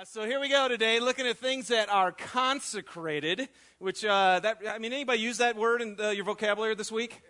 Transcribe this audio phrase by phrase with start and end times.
[0.00, 3.50] Uh, so here we go today, looking at things that are consecrated.
[3.78, 7.20] Which uh, that I mean, anybody use that word in uh, your vocabulary this week?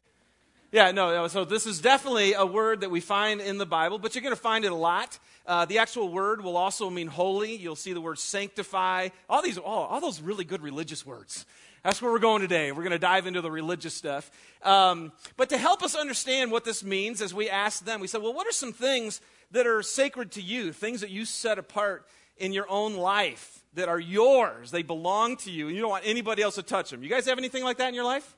[0.70, 1.26] Yeah, no, no.
[1.26, 4.36] So this is definitely a word that we find in the Bible, but you're going
[4.36, 5.18] to find it a lot.
[5.46, 7.56] Uh, the actual word will also mean holy.
[7.56, 9.08] You'll see the word sanctify.
[9.28, 11.46] All these, all, all those really good religious words.
[11.82, 12.70] That's where we're going today.
[12.70, 14.30] We're going to dive into the religious stuff.
[14.62, 18.22] Um, but to help us understand what this means, as we asked them, we said,
[18.22, 22.06] well, what are some things that are sacred to you, things that you set apart
[22.40, 24.70] in your own life that are yours.
[24.70, 27.02] They belong to you, and you don't want anybody else to touch them.
[27.02, 28.34] You guys have anything like that in your life?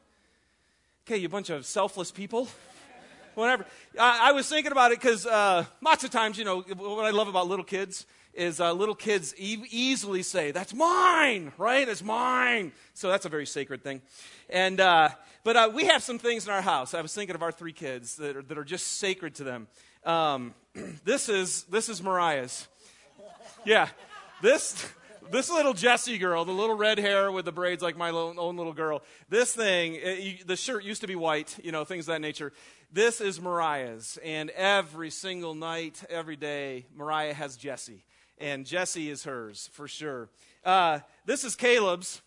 [1.06, 2.48] Okay, you bunch of selfless people.
[3.34, 3.64] Whatever.
[3.98, 7.10] I, I was thinking about it because uh, lots of times, you know, what I
[7.10, 8.04] love about little kids
[8.34, 11.88] is uh, little kids e- easily say, That's mine, right?
[11.88, 12.72] It's mine.
[12.94, 14.02] So that's a very sacred thing.
[14.50, 15.10] And, uh,
[15.44, 16.92] but uh, we have some things in our house.
[16.92, 19.66] I was thinking of our three kids that are, that are just sacred to them.
[20.04, 20.54] Um,
[21.04, 22.68] this, is, this is Mariah's.
[23.64, 23.88] Yeah.
[24.40, 24.84] This
[25.30, 28.72] this little Jessie girl, the little red hair with the braids like my own little
[28.72, 32.20] girl, this thing, it, the shirt used to be white, you know, things of that
[32.20, 32.52] nature.
[32.92, 34.18] This is Mariah's.
[34.22, 38.04] And every single night, every day, Mariah has Jessie.
[38.38, 40.28] And Jessie is hers, for sure.
[40.64, 42.20] Uh, this is Caleb's,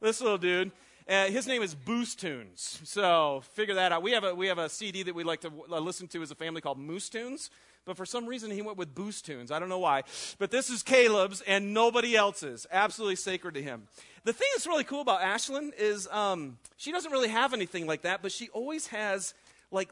[0.00, 0.70] this little dude.
[1.08, 2.80] Uh, his name is Boost Tunes.
[2.84, 4.02] So figure that out.
[4.02, 6.34] We have a, we have a CD that we like to listen to as a
[6.34, 7.50] family called Moose Tunes
[7.88, 9.50] but for some reason he went with boost tunes.
[9.50, 10.02] I don't know why.
[10.38, 12.66] But this is Caleb's and nobody else's.
[12.70, 13.88] Absolutely sacred to him.
[14.24, 18.02] The thing that's really cool about Ashlyn is um, she doesn't really have anything like
[18.02, 19.32] that, but she always has
[19.70, 19.88] like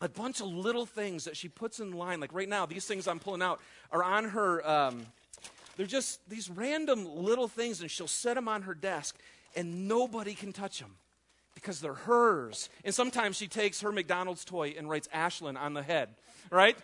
[0.00, 2.18] a bunch of little things that she puts in line.
[2.18, 3.60] Like right now, these things I'm pulling out
[3.92, 4.68] are on her.
[4.68, 5.06] Um,
[5.76, 9.16] they're just these random little things, and she'll set them on her desk,
[9.56, 10.96] and nobody can touch them
[11.54, 12.68] because they're hers.
[12.84, 16.10] And sometimes she takes her McDonald's toy and writes Ashlyn on the head,
[16.50, 16.76] right?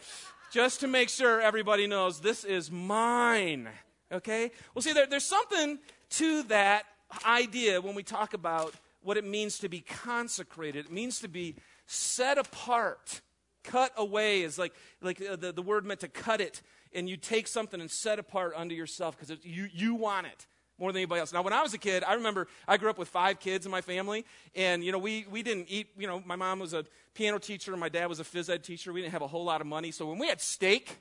[0.54, 3.68] just to make sure everybody knows this is mine.
[4.12, 4.52] Okay?
[4.72, 6.84] Well, see, there, there's something to that
[7.26, 10.86] idea when we talk about what it means to be consecrated.
[10.86, 11.56] It means to be
[11.86, 13.20] set apart.
[13.64, 14.72] Cut away is like,
[15.02, 16.62] like uh, the, the word meant to cut it,
[16.94, 20.46] and you take something and set apart unto yourself because you, you want it
[20.78, 21.32] more than anybody else.
[21.32, 23.72] Now, when I was a kid, I remember I grew up with five kids in
[23.72, 24.24] my family,
[24.54, 25.88] and you know we we didn't eat.
[25.96, 28.64] You know, my mom was a piano teacher, and my dad was a phys ed
[28.64, 28.92] teacher.
[28.92, 30.98] We didn't have a whole lot of money, so when we had steak,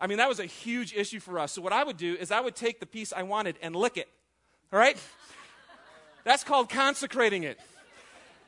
[0.00, 1.52] I mean that was a huge issue for us.
[1.52, 3.96] So what I would do is I would take the piece I wanted and lick
[3.96, 4.08] it.
[4.72, 4.98] All right,
[6.24, 7.58] that's called consecrating it.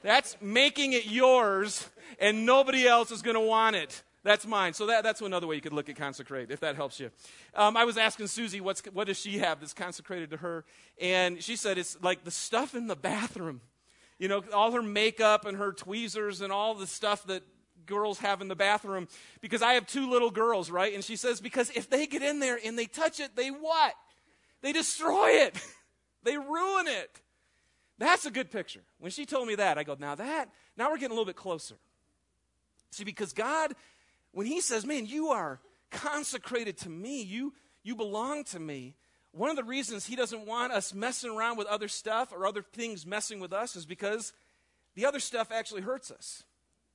[0.03, 1.89] That's making it yours,
[2.21, 4.03] and nobody else is going to want it.
[4.25, 4.73] That's mine.
[4.73, 7.11] So that, that's another way you could look at consecrate, if that helps you.
[7.55, 10.65] Um, I was asking Susie, what's, what does she have that's consecrated to her?
[11.01, 13.61] And she said it's like the stuff in the bathroom.
[14.19, 17.45] You know, all her makeup and her tweezers and all the stuff that
[17.87, 19.07] girls have in the bathroom.
[19.41, 20.93] Because I have two little girls, right?
[20.93, 23.95] And she says, because if they get in there and they touch it, they what?
[24.61, 25.61] They destroy it,
[26.25, 27.21] they ruin it.
[27.99, 28.83] That's a good picture.
[29.01, 31.37] When she told me that, I go, now that, now we're getting a little bit
[31.37, 31.75] closer.
[32.91, 33.75] See, because God
[34.33, 38.95] when he says, Man, you are consecrated to me, you, you belong to me,
[39.33, 42.63] one of the reasons he doesn't want us messing around with other stuff or other
[42.63, 44.33] things messing with us is because
[44.95, 46.45] the other stuff actually hurts us.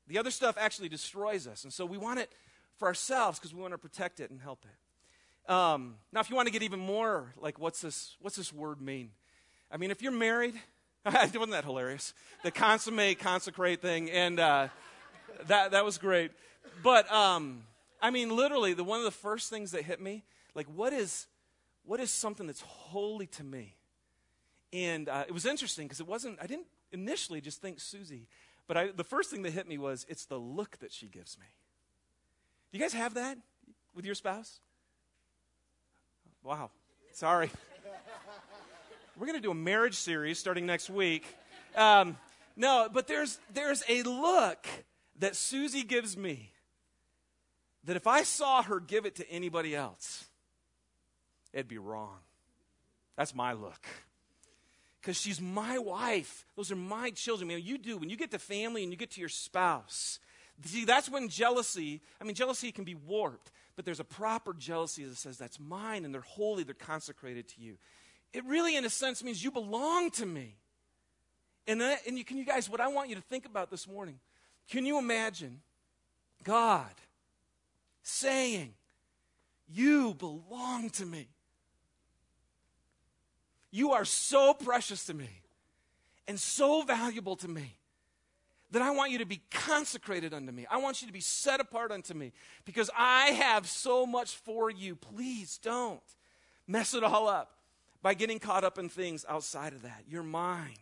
[0.07, 1.63] The other stuff actually destroys us.
[1.63, 2.29] And so we want it
[2.77, 5.51] for ourselves because we want to protect it and help it.
[5.51, 8.81] Um, now, if you want to get even more, like, what's this, what's this word
[8.81, 9.11] mean?
[9.71, 10.55] I mean, if you're married,
[11.05, 12.13] wasn't that hilarious?
[12.43, 14.09] The consummate, consecrate thing.
[14.09, 14.67] And uh,
[15.47, 16.31] that, that was great.
[16.81, 17.63] But um,
[18.01, 20.23] I mean, literally, the one of the first things that hit me,
[20.55, 21.27] like, what is
[21.85, 23.75] what is something that's holy to me?
[24.71, 26.39] And uh, it was interesting because it wasn't.
[26.41, 28.27] I didn't initially just think Susie,
[28.67, 31.37] but I, the first thing that hit me was it's the look that she gives
[31.37, 31.45] me.
[32.71, 33.37] Do you guys have that
[33.93, 34.59] with your spouse?
[36.43, 36.71] Wow.
[37.11, 37.51] Sorry.
[39.15, 41.23] We're going to do a marriage series starting next week.
[41.75, 42.17] Um,
[42.55, 44.65] no, but there's there's a look
[45.19, 46.49] that Susie gives me
[47.85, 50.25] that if I saw her give it to anybody else,
[51.51, 52.17] it'd be wrong.
[53.17, 53.85] That's my look.
[55.01, 56.45] Because she's my wife.
[56.55, 57.51] Those are my children.
[57.51, 57.97] I mean, you do.
[57.97, 60.19] When you get to family and you get to your spouse,
[60.63, 65.03] see, that's when jealousy, I mean, jealousy can be warped, but there's a proper jealousy
[65.03, 67.77] that says, that's mine and they're holy, they're consecrated to you.
[68.31, 70.55] It really, in a sense, means you belong to me.
[71.67, 73.87] And, that, and you, can you guys, what I want you to think about this
[73.87, 74.19] morning,
[74.69, 75.61] can you imagine
[76.43, 76.91] God
[78.03, 78.73] saying,
[79.67, 81.29] You belong to me.
[83.71, 85.29] You are so precious to me
[86.27, 87.79] and so valuable to me
[88.69, 90.65] that I want you to be consecrated unto me.
[90.69, 92.33] I want you to be set apart unto me
[92.65, 94.95] because I have so much for you.
[94.95, 96.01] Please don't.
[96.67, 97.57] mess it all up
[98.01, 100.03] by getting caught up in things outside of that.
[100.07, 100.77] You're mine.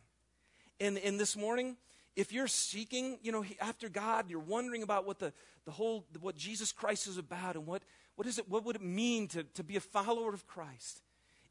[0.79, 1.77] And, and this morning,
[2.15, 5.31] if you're seeking, you know, after God, you're wondering about what the,
[5.65, 7.83] the whole, what Jesus Christ is about and what,
[8.15, 11.01] what is it, what would it mean to, to be a follower of Christ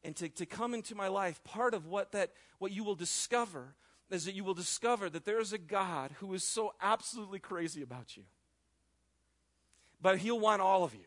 [0.03, 3.75] and to, to come into my life, part of what that, what you will discover
[4.09, 7.81] is that you will discover that there is a God who is so absolutely crazy
[7.81, 8.23] about you.
[10.01, 11.05] But he'll want all of you.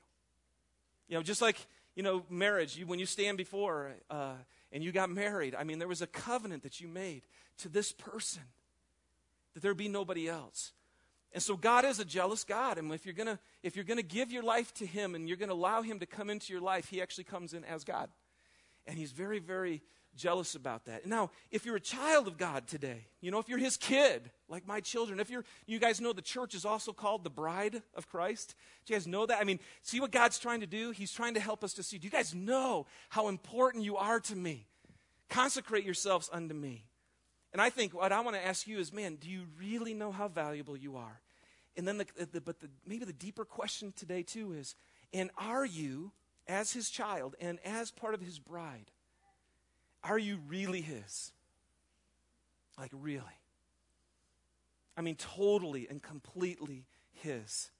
[1.08, 1.58] You know, just like,
[1.94, 4.34] you know, marriage, you, when you stand before uh,
[4.72, 7.22] and you got married, I mean, there was a covenant that you made
[7.58, 8.42] to this person
[9.52, 10.72] that there be nobody else.
[11.34, 12.78] And so God is a jealous God.
[12.78, 15.52] And if you're gonna if you're gonna give your life to Him and you're gonna
[15.52, 18.08] allow Him to come into your life, He actually comes in as God.
[18.86, 19.82] And He's very, very
[20.14, 21.06] jealous about that.
[21.06, 24.64] Now, if you're a child of God today, you know, if you're His kid, like
[24.64, 28.08] my children, if you're you guys know the church is also called the bride of
[28.08, 28.54] Christ.
[28.86, 29.40] Do you guys know that?
[29.40, 30.92] I mean, see what God's trying to do?
[30.92, 31.98] He's trying to help us to see.
[31.98, 34.68] Do you guys know how important you are to me?
[35.28, 36.84] Consecrate yourselves unto me.
[37.52, 40.12] And I think what I want to ask you is, man, do you really know
[40.12, 41.20] how valuable you are?
[41.76, 44.74] And then, the, the, but the, maybe the deeper question today, too, is,
[45.12, 46.12] and are you,
[46.46, 48.90] as his child and as part of his bride,
[50.02, 51.32] are you really his?
[52.78, 53.22] Like, really?
[54.96, 57.70] I mean, totally and completely his.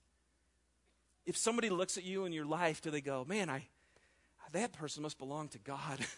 [1.26, 3.69] If somebody looks at you in your life, do they go, man, I,
[4.52, 5.99] that person must belong to God?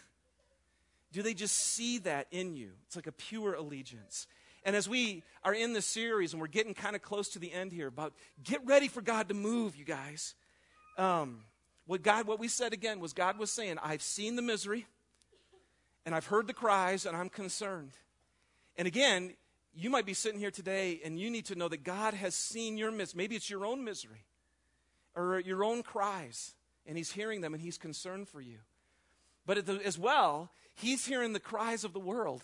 [1.13, 2.71] Do they just see that in you?
[2.85, 4.27] It's like a pure allegiance.
[4.67, 7.53] And as we are in this series and we're getting kind of close to the
[7.53, 10.35] end here about get ready for God to move, you guys.
[10.97, 11.45] Um,
[11.85, 14.85] what God, what we said again was God was saying, I've seen the misery
[16.05, 17.93] and I've heard the cries and I'm concerned.
[18.75, 19.35] And again,
[19.73, 22.77] you might be sitting here today and you need to know that God has seen
[22.77, 23.19] your misery.
[23.19, 24.25] Maybe it's your own misery
[25.15, 26.55] or your own cries
[26.85, 28.57] and He's hearing them and He's concerned for you.
[29.45, 32.43] But as well, He's hearing the cries of the world,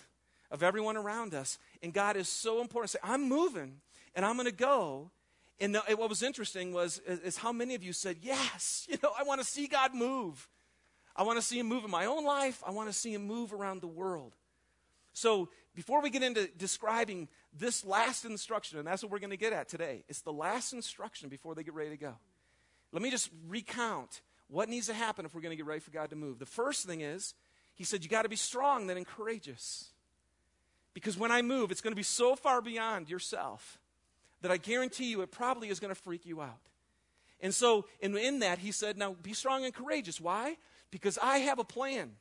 [0.53, 1.57] of everyone around us.
[1.81, 2.91] And God is so important.
[2.91, 3.81] Say, I'm moving
[4.15, 5.11] and I'm going to go.
[5.59, 8.97] And, the, what was interesting was is, is how many of you said, Yes, you
[9.03, 10.47] know, I want to see God move.
[11.15, 12.63] I want to see Him move in my own life.
[12.65, 14.35] I want to see Him move around the world.
[15.13, 19.37] So before we get into describing this last instruction, and that's what we're going to
[19.37, 22.13] get at today, it's the last instruction before they get ready to go.
[22.91, 25.91] Let me just recount what needs to happen if we're going to get ready for
[25.91, 26.39] God to move.
[26.39, 27.33] The first thing is
[27.75, 29.92] he said, You got to be strong then and courageous.
[30.93, 33.79] Because when I move, it's going to be so far beyond yourself
[34.41, 36.59] that I guarantee you it probably is going to freak you out.
[37.39, 40.21] And so, in, in that, he said, Now be strong and courageous.
[40.21, 40.57] Why?
[40.91, 42.11] Because I have a plan.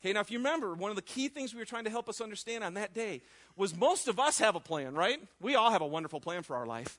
[0.00, 2.08] Okay, now if you remember, one of the key things we were trying to help
[2.08, 3.22] us understand on that day
[3.56, 5.20] was most of us have a plan, right?
[5.40, 6.98] We all have a wonderful plan for our life.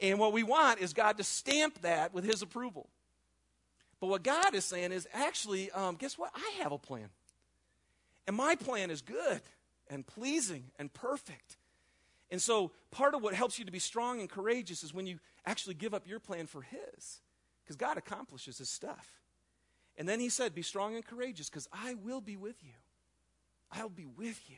[0.00, 2.88] And what we want is God to stamp that with His approval.
[4.00, 6.30] But what God is saying is actually, um, guess what?
[6.34, 7.08] I have a plan.
[8.26, 9.40] And my plan is good
[9.92, 11.58] and pleasing and perfect.
[12.30, 15.18] And so part of what helps you to be strong and courageous is when you
[15.44, 17.20] actually give up your plan for His.
[17.62, 19.20] Because God accomplishes His stuff.
[19.98, 22.72] And then He said, Be strong and courageous because I will be with you.
[23.70, 24.56] I'll be with you.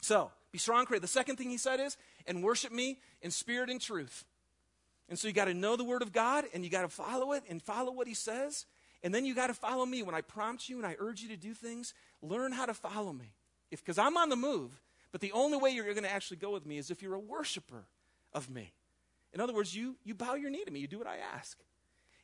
[0.00, 1.10] So, be strong and courageous.
[1.12, 4.24] The second thing He said is, and worship me in spirit and truth.
[5.08, 7.32] And so you got to know the Word of God and you got to follow
[7.32, 8.66] it and follow what He says.
[9.04, 10.02] And then you got to follow me.
[10.02, 13.12] When I prompt you and I urge you to do things, learn how to follow
[13.12, 13.32] me.
[13.70, 14.80] Because I'm on the move,
[15.12, 17.20] but the only way you're going to actually go with me is if you're a
[17.20, 17.84] worshiper
[18.32, 18.72] of me.
[19.32, 21.58] In other words, you, you bow your knee to me, you do what I ask.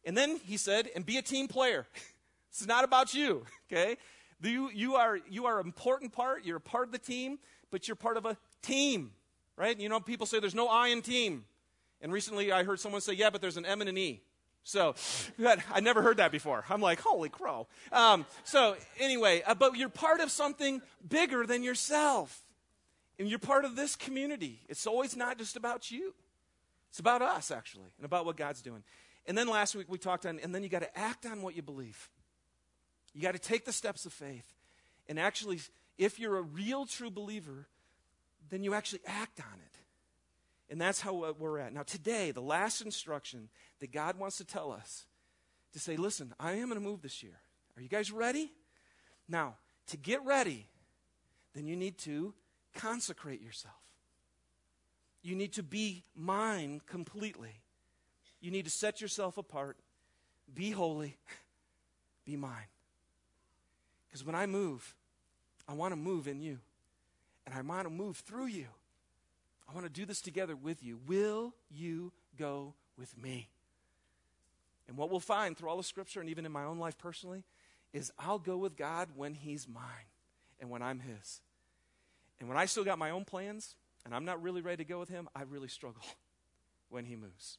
[0.05, 1.87] And then he said, and be a team player.
[2.51, 3.97] it's not about you, okay?
[4.43, 7.39] You, you, are, you are an important part, you're a part of the team,
[7.71, 9.13] but you're part of a team,
[9.57, 9.79] right?
[9.79, 11.45] You know, people say there's no I in team.
[12.01, 14.23] And recently I heard someone say, yeah, but there's an M and an E.
[14.65, 14.95] So
[15.73, 16.65] I never heard that before.
[16.71, 17.69] I'm like, holy crow.
[17.93, 22.43] Um, so anyway, uh, but you're part of something bigger than yourself.
[23.19, 24.61] And you're part of this community.
[24.69, 26.15] It's always not just about you.
[26.91, 28.83] It's about us, actually, and about what God's doing.
[29.27, 31.55] And then last week we talked on, and then you got to act on what
[31.55, 32.09] you believe.
[33.13, 34.51] You got to take the steps of faith.
[35.09, 35.61] And actually,
[35.99, 37.67] if you're a real, true believer,
[38.49, 39.74] then you actually act on it.
[40.71, 41.73] And that's how uh, we're at.
[41.73, 43.49] Now, today, the last instruction
[43.81, 45.07] that God wants to tell us
[45.73, 47.39] to say, listen, I am going to move this year.
[47.77, 48.51] Are you guys ready?
[49.29, 49.57] Now,
[49.89, 50.67] to get ready,
[51.55, 52.33] then you need to
[52.75, 53.75] consecrate yourself.
[55.23, 57.61] You need to be mine completely.
[58.41, 59.79] You need to set yourself apart,
[60.53, 61.17] be holy,
[62.25, 62.69] be mine.
[64.09, 64.95] Because when I move,
[65.67, 66.59] I want to move in you,
[67.47, 68.67] and I want to move through you.
[69.69, 70.99] I want to do this together with you.
[71.07, 73.49] Will you go with me?
[74.87, 77.45] And what we'll find through all the scripture and even in my own life personally
[77.93, 80.11] is I'll go with God when He's mine
[80.61, 81.41] and when I'm His.
[82.41, 84.99] And when I still got my own plans and I'm not really ready to go
[84.99, 86.03] with Him, I really struggle
[86.91, 87.59] when He moves.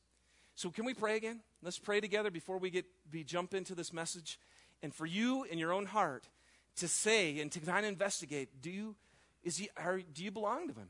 [0.54, 1.42] So, can we pray again?
[1.62, 4.40] Let's pray together before we get we jump into this message.
[4.82, 6.30] And for you in your own heart
[6.78, 8.96] to say and to kind of investigate, do you
[9.44, 10.90] is he are, do you belong to Him?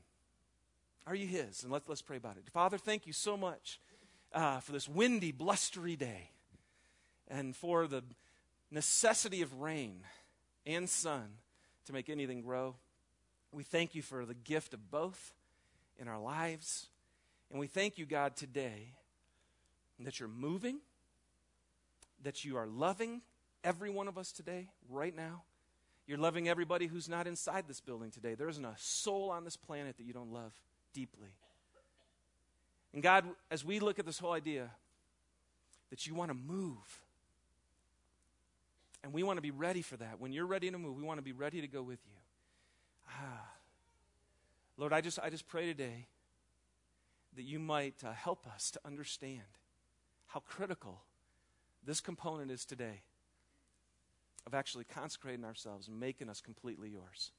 [1.08, 1.64] Are you His?
[1.64, 2.44] And let's let's pray about it.
[2.52, 3.80] Father, thank you so much
[4.34, 6.32] uh, for this windy, blustery day,
[7.28, 8.04] and for the
[8.72, 10.02] necessity of rain
[10.66, 11.28] and sun
[11.86, 12.76] to make anything grow.
[13.52, 15.34] We thank you for the gift of both
[15.98, 16.88] in our lives.
[17.52, 18.94] And we thank you, God, today
[20.00, 20.80] that you're moving,
[22.24, 23.22] that you are loving
[23.64, 25.44] every one of us today, right now.
[26.08, 28.36] You're loving everybody who's not inside this building today.
[28.36, 30.52] There isn't a soul on this planet that you don't love
[30.96, 31.30] deeply.
[32.94, 34.72] And God, as we look at this whole idea
[35.90, 37.02] that you want to move,
[39.04, 40.20] and we want to be ready for that.
[40.20, 42.18] When you're ready to move, we want to be ready to go with you.
[43.08, 43.52] Ah.
[44.78, 46.08] Lord, I just, I just pray today
[47.36, 49.44] that you might uh, help us to understand
[50.28, 51.02] how critical
[51.86, 53.04] this component is today
[54.48, 57.32] of actually consecrating ourselves and making us completely yours.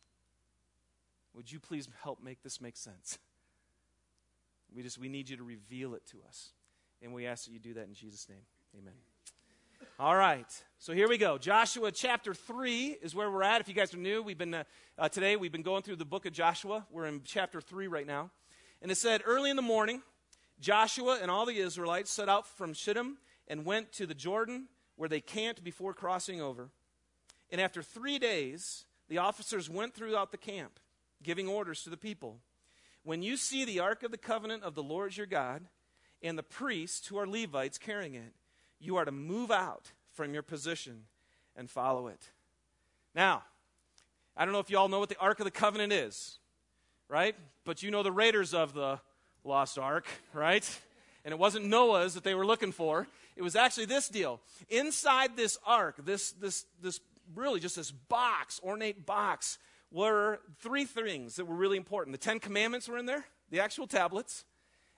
[1.35, 3.19] Would you please help make this make sense?
[4.77, 6.51] We just we need you to reveal it to us.
[7.01, 8.43] And we ask that you do that in Jesus' name.
[8.79, 8.93] Amen.
[9.99, 10.47] All right.
[10.79, 11.39] So here we go.
[11.39, 13.63] Joshua chapter 3 is where we're at.
[13.63, 14.65] If you guys are new, we've been, uh,
[14.99, 16.85] uh, today we've been going through the book of Joshua.
[16.91, 18.31] We're in chapter 3 right now.
[18.83, 20.03] And it said, early in the morning,
[20.61, 23.17] Joshua and all the Israelites set out from Shittim
[23.49, 24.67] and went to the Jordan
[24.97, 26.69] where they camped before crossing over.
[27.51, 30.79] And after three days, the officers went throughout the camp,
[31.23, 32.41] giving orders to the people.
[33.07, 35.63] When you see the ark of the covenant of the Lord your God
[36.25, 38.33] and the priests who are Levites carrying it,
[38.81, 41.05] you are to move out from your position
[41.55, 42.19] and follow it.
[43.15, 43.45] Now,
[44.37, 46.41] I don't know if you all know what the Ark of the Covenant is,
[47.09, 47.37] right?
[47.65, 48.99] But you know the raiders of the
[49.45, 50.69] lost ark, right?
[51.25, 53.07] And it wasn't Noah's that they were looking for.
[53.37, 54.41] It was actually this deal.
[54.69, 56.99] Inside this ark, this, this, this
[57.37, 59.59] really just this box, ornate box,
[59.91, 62.13] were three things that were really important.
[62.13, 64.45] The Ten Commandments were in there, the actual tablets.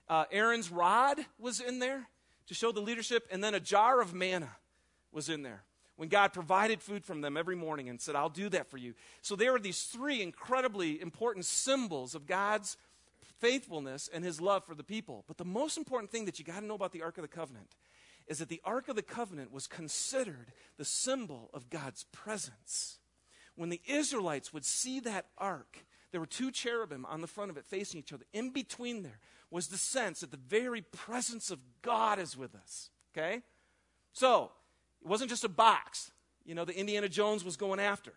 [0.07, 2.07] Uh, Aaron's rod was in there
[2.47, 4.49] to show the leadership, and then a jar of manna
[5.11, 5.63] was in there
[5.99, 8.93] when God provided food from them every morning and said, I'll do that for you.
[9.21, 12.77] So there were these three incredibly important symbols of God's
[13.39, 15.25] faithfulness and his love for the people.
[15.27, 17.27] But the most important thing that you got to know about the Ark of the
[17.27, 17.75] Covenant
[18.27, 22.98] is that the Ark of the Covenant was considered the symbol of God's presence.
[23.59, 27.57] When the Israelites would see that ark, there were two cherubim on the front of
[27.57, 28.23] it facing each other.
[28.31, 29.19] In between there
[29.51, 32.89] was the sense that the very presence of God is with us.
[33.11, 33.41] Okay?
[34.13, 34.51] So,
[35.01, 36.09] it wasn't just a box,
[36.45, 38.13] you know, the Indiana Jones was going after.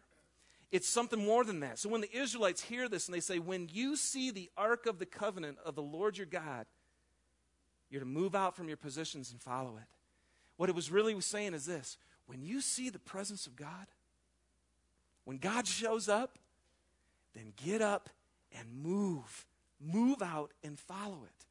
[0.70, 1.80] It's something more than that.
[1.80, 5.00] So when the Israelites hear this and they say, When you see the ark of
[5.00, 6.66] the covenant of the Lord your God,
[7.90, 9.88] you're to move out from your positions and follow it.
[10.56, 13.88] What it was really saying is this when you see the presence of God,
[15.24, 16.38] when God shows up,
[17.34, 18.10] then get up
[18.52, 19.46] and move
[19.82, 21.46] move out and follow it.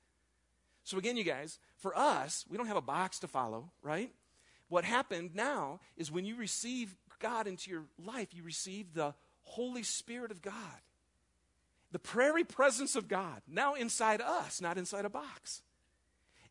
[0.83, 4.11] So, again, you guys, for us, we don't have a box to follow, right?
[4.69, 9.13] What happened now is when you receive God into your life, you receive the
[9.43, 10.53] Holy Spirit of God.
[11.91, 15.61] The prairie presence of God, now inside us, not inside a box.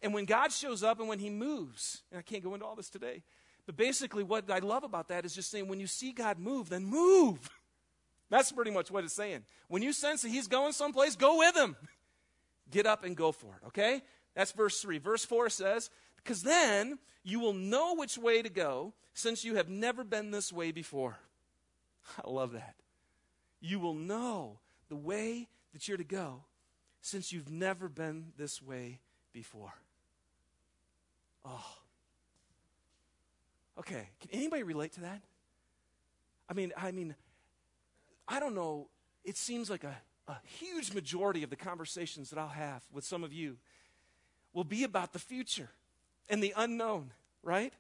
[0.02, 2.76] And when God shows up and when He moves, and I can't go into all
[2.76, 3.22] this today,
[3.66, 6.68] but basically what I love about that is just saying when you see God move,
[6.68, 7.38] then move.
[8.30, 9.42] That's pretty much what it's saying.
[9.68, 11.76] When you sense that he's going someplace, go with him.
[12.70, 14.02] Get up and go for it, okay?
[14.34, 14.98] That's verse 3.
[14.98, 19.68] Verse 4 says, Because then you will know which way to go, since you have
[19.68, 21.18] never been this way before.
[22.24, 22.76] I love that.
[23.60, 26.44] You will know the way that you're to go,
[27.00, 29.00] since you've never been this way
[29.32, 29.74] before.
[31.44, 31.79] Oh.
[33.80, 35.22] Okay, can anybody relate to that?
[36.50, 37.14] I mean, I mean,
[38.28, 38.88] I don't know,
[39.24, 39.96] it seems like a,
[40.28, 43.56] a huge majority of the conversations that I'll have with some of you
[44.52, 45.70] will be about the future
[46.28, 47.72] and the unknown, right?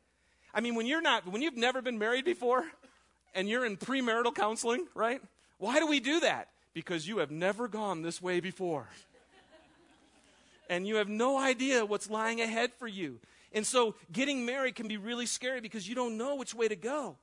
[0.54, 2.64] I mean, when you're not, when you've never been married before
[3.34, 5.20] and you're in premarital counseling, right?
[5.58, 6.48] Why do we do that?
[6.72, 8.88] Because you have never gone this way before.
[10.70, 13.20] and you have no idea what's lying ahead for you.
[13.52, 16.76] And so getting married can be really scary because you don't know which way to
[16.76, 17.16] go.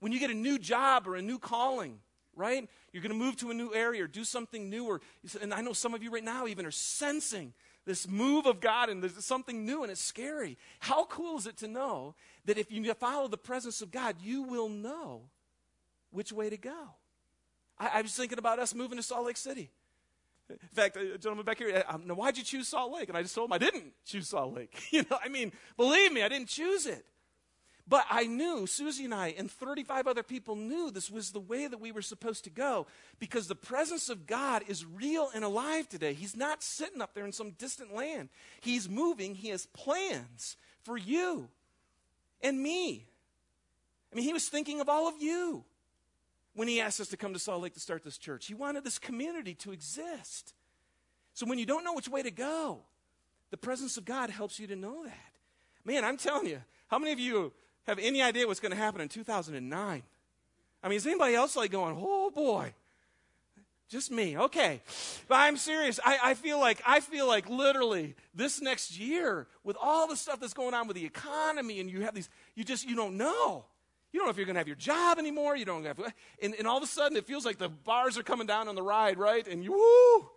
[0.00, 2.00] When you get a new job or a new calling,
[2.34, 2.68] right?
[2.92, 4.86] You're going to move to a new area or do something new.
[4.86, 5.00] Or,
[5.40, 8.88] and I know some of you right now even are sensing this move of God
[8.88, 10.58] and there's something new and it's scary.
[10.80, 12.14] How cool is it to know
[12.44, 15.22] that if you follow the presence of God, you will know
[16.10, 16.90] which way to go?
[17.78, 19.70] I, I was thinking about us moving to Salt Lake City.
[20.50, 23.08] In fact, a gentleman back here, um, now why'd you choose Salt Lake?
[23.08, 24.88] And I just told him I didn't choose Salt Lake.
[24.90, 27.04] You know, I mean, believe me, I didn't choose it.
[27.88, 31.66] But I knew, Susie and I, and 35 other people knew this was the way
[31.66, 32.86] that we were supposed to go
[33.18, 36.14] because the presence of God is real and alive today.
[36.14, 38.28] He's not sitting up there in some distant land,
[38.60, 39.34] He's moving.
[39.34, 41.48] He has plans for you
[42.40, 43.06] and me.
[44.12, 45.64] I mean, He was thinking of all of you
[46.54, 48.46] when He asked us to come to Salt Lake to start this church.
[48.46, 50.54] He wanted this community to exist.
[51.34, 52.80] So when you don't know which way to go,
[53.50, 55.32] the presence of God helps you to know that.
[55.84, 57.52] Man, I'm telling you, how many of you
[57.86, 60.02] have any idea what's going to happen in 2009?
[60.84, 62.74] I mean, is anybody else like going, oh boy?
[63.88, 64.80] Just me, okay.
[65.28, 66.00] But I'm serious.
[66.02, 70.40] I, I, feel like I feel like literally this next year, with all the stuff
[70.40, 73.66] that's going on with the economy, and you have these, you just you don't know.
[74.12, 75.56] You don't know if you're going to have your job anymore.
[75.56, 75.98] You don't have,
[76.42, 78.74] and, and all of a sudden it feels like the bars are coming down on
[78.74, 79.46] the ride, right?
[79.46, 80.30] And you, woo!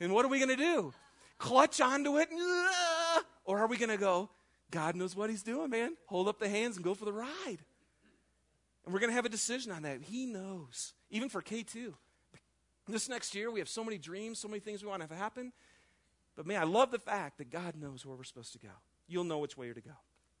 [0.00, 0.94] And what are we going to do?
[1.38, 2.28] Clutch onto it,
[3.44, 4.30] or are we going to go?
[4.70, 5.96] God knows what He's doing, man.
[6.06, 7.58] Hold up the hands and go for the ride.
[8.84, 10.00] And we're going to have a decision on that.
[10.02, 11.92] He knows, even for K2.
[12.88, 15.16] This next year, we have so many dreams, so many things we want to have
[15.16, 15.52] happen.
[16.36, 18.72] But man, I love the fact that God knows where we're supposed to go.
[19.06, 19.90] You'll know which way you're to go.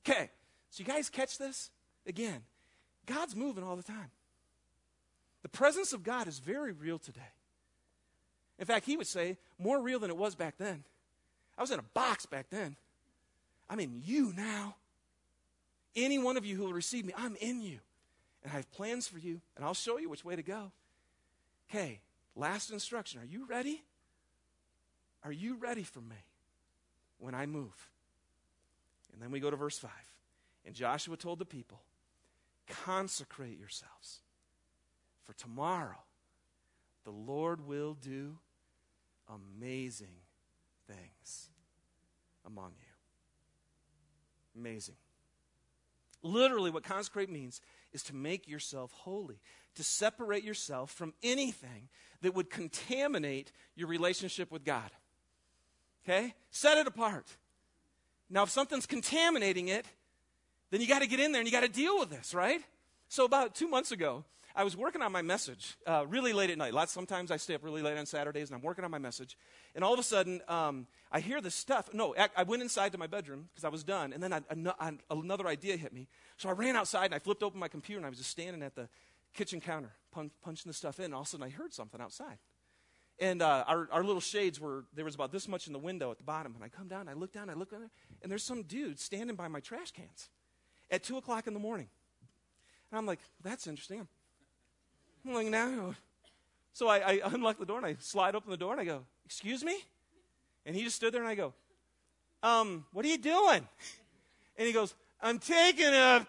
[0.08, 0.30] Okay,
[0.70, 1.70] so you guys catch this?
[2.06, 2.42] Again,
[3.08, 4.10] God's moving all the time.
[5.42, 7.32] The presence of God is very real today.
[8.58, 10.84] In fact, he would say, more real than it was back then.
[11.56, 12.76] I was in a box back then.
[13.70, 14.76] I'm in you now.
[15.96, 17.78] Any one of you who will receive me, I'm in you.
[18.42, 20.70] And I have plans for you, and I'll show you which way to go.
[21.70, 22.00] Okay,
[22.36, 23.20] last instruction.
[23.20, 23.82] Are you ready?
[25.24, 26.16] Are you ready for me
[27.18, 27.88] when I move?
[29.12, 29.90] And then we go to verse 5.
[30.64, 31.80] And Joshua told the people,
[32.68, 34.20] Consecrate yourselves,
[35.24, 36.02] for tomorrow
[37.04, 38.38] the Lord will do
[39.28, 40.16] amazing
[40.86, 41.48] things
[42.44, 44.60] among you.
[44.60, 44.96] Amazing.
[46.22, 47.60] Literally, what consecrate means
[47.92, 49.40] is to make yourself holy,
[49.76, 51.88] to separate yourself from anything
[52.22, 54.90] that would contaminate your relationship with God.
[56.04, 56.34] Okay?
[56.50, 57.36] Set it apart.
[58.28, 59.86] Now, if something's contaminating it,
[60.70, 62.60] then you got to get in there and you got to deal with this, right?
[63.08, 66.58] So, about two months ago, I was working on my message uh, really late at
[66.58, 66.74] night.
[66.74, 69.38] Lots, sometimes I stay up really late on Saturdays and I'm working on my message.
[69.76, 71.88] And all of a sudden, um, I hear this stuff.
[71.92, 74.12] No, I, went inside to my bedroom because I was done.
[74.12, 74.40] And then I,
[74.80, 76.08] I, another idea hit me.
[76.38, 78.62] So I ran outside and I flipped open my computer and I was just standing
[78.64, 78.88] at the
[79.32, 81.06] kitchen counter punch, punching the stuff in.
[81.06, 82.38] And all of a sudden, I heard something outside.
[83.20, 86.10] And uh, our, our little shades were, there was about this much in the window
[86.10, 86.56] at the bottom.
[86.56, 87.90] And I come down, I look down, I look down there,
[88.22, 90.30] and there's some dude standing by my trash cans
[90.90, 91.88] at 2 o'clock in the morning.
[92.90, 94.06] And I'm like, that's interesting.
[95.26, 95.94] I'm like, now.
[96.72, 99.04] So I, I unlock the door and I slide open the door and I go,
[99.26, 99.76] Excuse me?
[100.64, 101.52] And he just stood there and I go,
[102.42, 103.66] Um, what are you doing?
[104.56, 106.26] And he goes, I'm taking a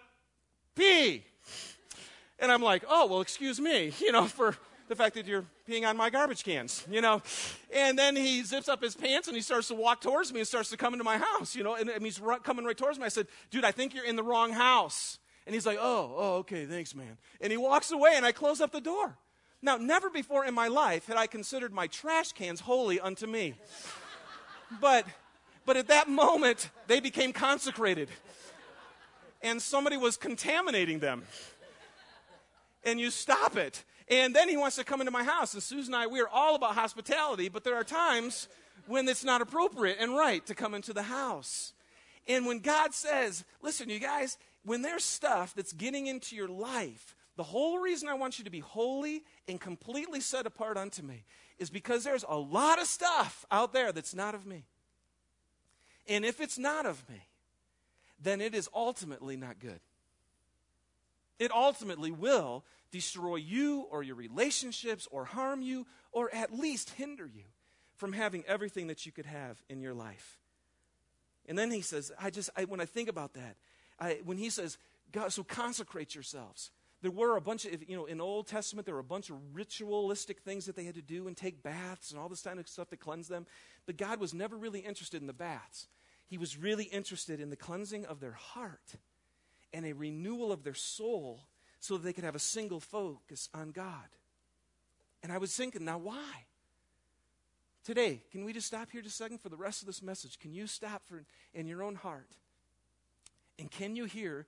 [0.75, 1.23] pee.
[2.39, 4.55] And I'm like, Oh, well, excuse me, you know, for
[4.89, 7.21] the fact that you're peeing on my garbage cans, you know.
[7.73, 10.47] And then he zips up his pants and he starts to walk towards me and
[10.47, 11.75] starts to come into my house, you know.
[11.75, 13.05] And, and he's coming right towards me.
[13.05, 15.19] I said, Dude, I think you're in the wrong house.
[15.49, 17.17] And he's like, oh, oh, okay, thanks, man.
[17.41, 19.17] And he walks away, and I close up the door.
[19.63, 23.55] Now, never before in my life had I considered my trash cans holy unto me.
[24.79, 25.07] but,
[25.65, 28.09] but at that moment, they became consecrated.
[29.41, 31.23] And somebody was contaminating them.
[32.83, 33.83] And you stop it.
[34.09, 35.53] And then he wants to come into my house.
[35.53, 38.47] And Susan and I, we are all about hospitality, but there are times
[38.87, 41.73] when it's not appropriate and right to come into the house.
[42.27, 47.15] And when God says, listen, you guys, when there's stuff that's getting into your life,
[47.37, 51.23] the whole reason I want you to be holy and completely set apart unto me
[51.57, 54.65] is because there's a lot of stuff out there that's not of me.
[56.07, 57.27] And if it's not of me,
[58.21, 59.79] then it is ultimately not good.
[61.37, 67.25] It ultimately will destroy you or your relationships or harm you or at least hinder
[67.27, 67.43] you
[67.95, 70.39] from having everything that you could have in your life.
[71.47, 73.55] And then he says, I just, I, when I think about that,
[73.99, 74.77] I, when he says,
[75.11, 76.71] God, so consecrate yourselves.
[77.01, 79.37] There were a bunch of, you know, in Old Testament, there were a bunch of
[79.53, 82.67] ritualistic things that they had to do and take baths and all this kind of
[82.67, 83.45] stuff to cleanse them.
[83.85, 85.87] But God was never really interested in the baths.
[86.27, 88.95] He was really interested in the cleansing of their heart
[89.73, 91.41] and a renewal of their soul
[91.79, 94.07] so that they could have a single focus on God.
[95.23, 96.45] And I was thinking, now why?
[97.83, 100.37] Today, can we just stop here just a second for the rest of this message?
[100.39, 102.29] Can you stop for in your own heart?
[103.57, 104.47] And can you hear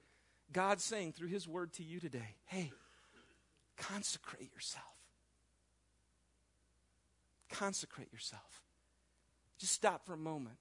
[0.52, 2.72] God saying through his word to you today, "Hey,
[3.78, 4.86] consecrate yourself.
[7.50, 8.62] Consecrate yourself."
[9.58, 10.58] Just stop for a moment.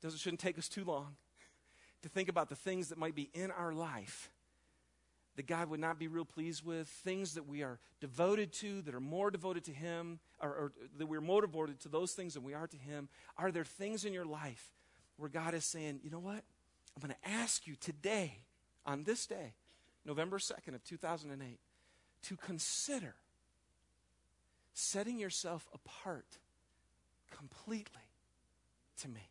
[0.00, 1.16] Doesn't shouldn't take us too long
[2.02, 4.30] to think about the things that might be in our life
[5.36, 8.94] that God would not be real pleased with, things that we are devoted to, that
[8.94, 12.44] are more devoted to Him, or, or, that we're more devoted to those things than
[12.44, 13.08] we are to Him?
[13.36, 14.72] Are there things in your life
[15.16, 16.42] where God is saying, you know what?
[16.96, 18.38] I'm going to ask you today,
[18.86, 19.54] on this day,
[20.04, 21.58] November 2nd of 2008,
[22.22, 23.14] to consider
[24.72, 26.38] setting yourself apart
[27.36, 28.02] completely
[29.00, 29.28] to me.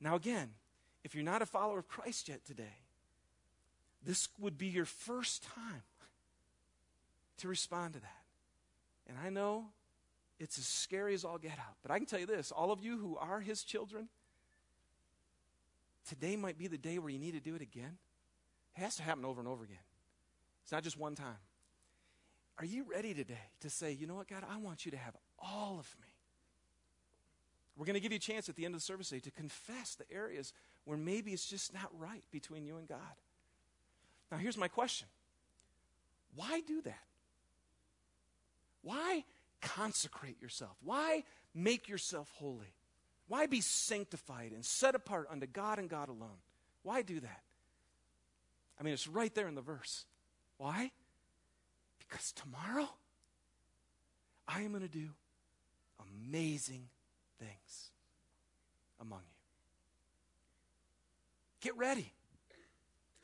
[0.00, 0.50] Now, again,
[1.04, 2.87] if you're not a follower of Christ yet today,
[4.04, 5.82] this would be your first time
[7.38, 8.24] to respond to that.
[9.08, 9.66] And I know
[10.38, 11.76] it's as scary as all get out.
[11.82, 14.08] But I can tell you this all of you who are his children,
[16.08, 17.98] today might be the day where you need to do it again.
[18.76, 19.76] It has to happen over and over again.
[20.62, 21.38] It's not just one time.
[22.58, 25.16] Are you ready today to say, you know what, God, I want you to have
[25.38, 26.08] all of me?
[27.76, 29.30] We're going to give you a chance at the end of the service today to
[29.30, 30.52] confess the areas
[30.84, 32.98] where maybe it's just not right between you and God.
[34.30, 35.08] Now, here's my question
[36.34, 37.04] why do that?
[38.82, 39.24] Why
[39.60, 40.76] consecrate yourself?
[40.82, 42.74] Why make yourself holy?
[43.26, 46.40] Why be sanctified and set apart unto God and God alone?
[46.82, 47.42] Why do that?
[48.80, 50.06] I mean, it's right there in the verse.
[50.56, 50.92] Why?
[51.98, 52.88] Because tomorrow
[54.46, 55.08] I am going to do
[56.28, 56.88] amazing
[57.38, 57.90] things
[59.00, 59.24] among you.
[61.60, 62.12] Get ready.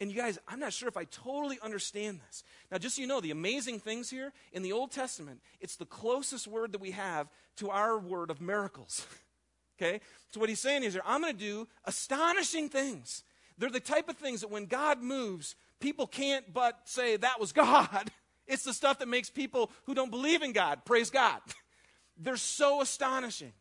[0.01, 2.43] And you guys, I'm not sure if I totally understand this.
[2.71, 5.87] Now, just so you know, the amazing things here in the Old Testament, it's the
[5.87, 9.07] closest word that we have to our word of miracles.
[9.79, 10.01] okay?
[10.33, 13.23] So, what he's saying is, I'm going to do astonishing things.
[13.57, 17.53] They're the type of things that when God moves, people can't but say, that was
[17.53, 18.11] God.
[18.47, 21.41] It's the stuff that makes people who don't believe in God praise God.
[22.19, 23.55] They're so astonishing.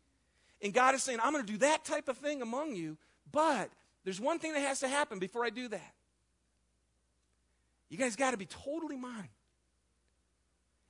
[0.61, 2.97] And God is saying, I'm going to do that type of thing among you,
[3.31, 3.69] but
[4.03, 5.93] there's one thing that has to happen before I do that.
[7.93, 9.29] You guys got to be totally mine.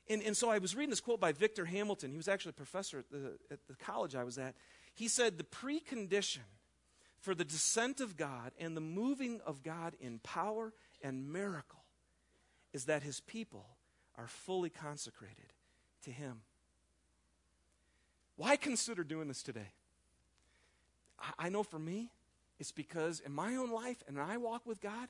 [0.08, 2.12] And, and so I was reading this quote by Victor Hamilton.
[2.12, 4.56] He was actually a professor at the, at the college I was at.
[4.94, 6.48] He said, The precondition
[7.20, 11.84] for the descent of God and the moving of God in power and miracle
[12.72, 13.66] is that his people
[14.18, 15.52] are fully consecrated
[16.04, 16.44] to him.
[18.38, 19.74] Why consider doing this today?
[21.20, 22.12] I, I know for me,
[22.60, 25.10] it's because in my own life and I walk with God,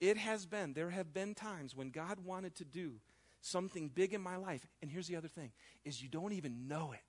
[0.00, 2.92] it has been, there have been times when God wanted to do
[3.40, 4.66] something big in my life.
[4.82, 5.52] And here's the other thing
[5.84, 7.00] is you don't even know it.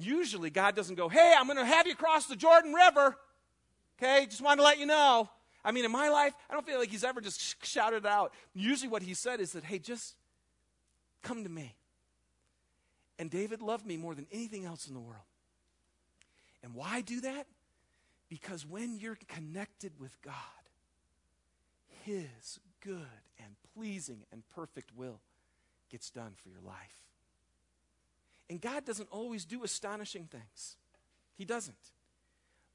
[0.00, 3.16] Usually God doesn't go, "Hey, I'm going to have you cross the Jordan River."
[3.96, 4.26] Okay?
[4.26, 5.28] Just wanted to let you know.
[5.64, 8.32] I mean, in my life, I don't feel like he's ever just shouted out.
[8.54, 10.14] Usually what he said is that, "Hey, just
[11.22, 11.74] come to me."
[13.18, 15.24] And David loved me more than anything else in the world.
[16.62, 17.46] And why do that?
[18.28, 20.34] Because when you're connected with God,
[22.08, 25.20] his good and pleasing and perfect will
[25.90, 27.02] gets done for your life.
[28.48, 30.76] And God doesn't always do astonishing things,
[31.36, 31.76] He doesn't.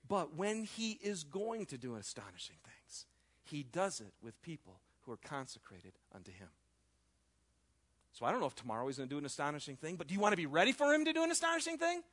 [0.08, 3.06] But when He is going to do astonishing things,
[3.44, 6.50] He does it with people who are consecrated unto Him.
[8.12, 10.14] So I don't know if tomorrow He's going to do an astonishing thing, but do
[10.14, 12.04] you want to be ready for Him to do an astonishing thing?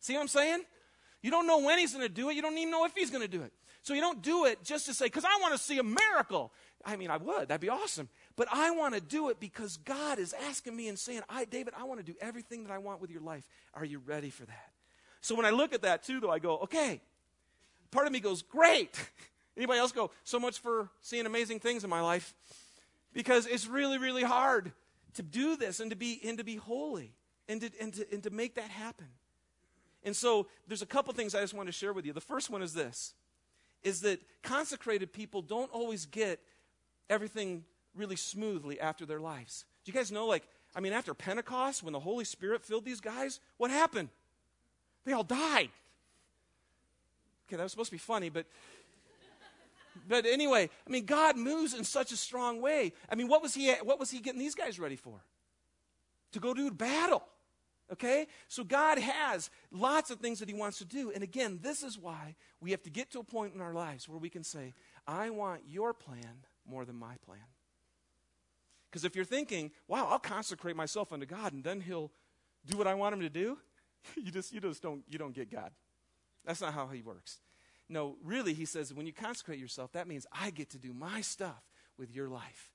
[0.00, 0.62] See what I'm saying?
[1.22, 3.10] You don't know when He's going to do it, you don't even know if He's
[3.10, 3.52] going to do it.
[3.86, 6.52] So you don't do it just to say, because I want to see a miracle.
[6.84, 7.46] I mean, I would.
[7.46, 8.08] That'd be awesome.
[8.34, 11.72] But I want to do it because God is asking me and saying, I, David,
[11.78, 13.48] I want to do everything that I want with your life.
[13.74, 14.72] Are you ready for that?
[15.20, 17.00] So when I look at that too, though, I go, okay.
[17.92, 18.98] Part of me goes, great.
[19.56, 22.34] Anybody else go, so much for seeing amazing things in my life?
[23.12, 24.72] Because it's really, really hard
[25.14, 27.14] to do this and to be, and to be holy
[27.48, 29.06] and to, and, to, and to make that happen.
[30.02, 32.12] And so there's a couple things I just want to share with you.
[32.12, 33.14] The first one is this
[33.82, 36.40] is that consecrated people don't always get
[37.08, 39.64] everything really smoothly after their lives.
[39.84, 43.00] Do you guys know, like, I mean, after Pentecost, when the Holy Spirit filled these
[43.00, 44.08] guys, what happened?
[45.04, 45.70] They all died.
[47.46, 48.46] Okay, that was supposed to be funny, but
[50.08, 52.92] but anyway, I mean, God moves in such a strong way.
[53.10, 55.20] I mean, what was he what was he getting these guys ready for?
[56.32, 57.22] To go do battle.
[57.92, 58.26] Okay?
[58.48, 61.10] So God has lots of things that He wants to do.
[61.12, 64.08] And again, this is why we have to get to a point in our lives
[64.08, 64.74] where we can say,
[65.06, 67.38] I want your plan more than my plan.
[68.90, 72.10] Because if you're thinking, wow, I'll consecrate myself unto God and then He'll
[72.66, 73.58] do what I want him to do,
[74.16, 75.70] you just, you just don't, you don't get God.
[76.44, 77.40] That's not how he works.
[77.88, 81.20] No, really, he says, when you consecrate yourself, that means I get to do my
[81.20, 81.62] stuff
[81.98, 82.70] with your life.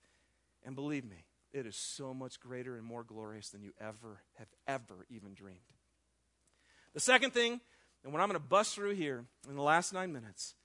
[0.64, 4.48] And believe me, it is so much greater and more glorious than you ever have
[4.68, 5.60] ever even dreamed.
[6.94, 7.62] The second thing,
[8.04, 10.56] and what I'm going to bust through here in the last nine minutes,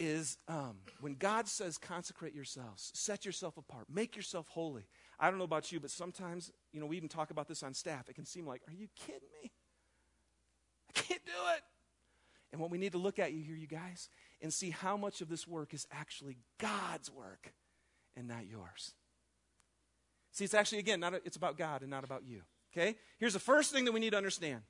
[0.00, 4.84] is um, when God says, consecrate yourselves, set yourself apart, make yourself holy.
[5.18, 7.74] I don't know about you, but sometimes, you know, we even talk about this on
[7.74, 8.08] staff.
[8.08, 9.50] It can seem like, are you kidding me?
[10.88, 11.62] I can't do it.
[12.52, 14.08] And what we need to look at you here, you guys,
[14.40, 17.52] and see how much of this work is actually God's work
[18.16, 18.94] and not yours.
[20.32, 22.42] See, it's actually, again, not a, it's about God and not about you.
[22.72, 22.96] Okay?
[23.18, 24.62] Here's the first thing that we need to understand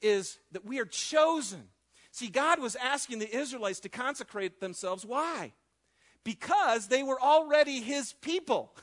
[0.00, 1.64] is that we are chosen.
[2.12, 5.04] See, God was asking the Israelites to consecrate themselves.
[5.04, 5.52] Why?
[6.24, 8.76] Because they were already His people.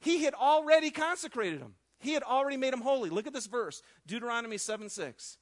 [0.00, 1.74] He had already consecrated them.
[1.98, 3.10] He had already made them holy.
[3.10, 5.38] Look at this verse, Deuteronomy 7 6.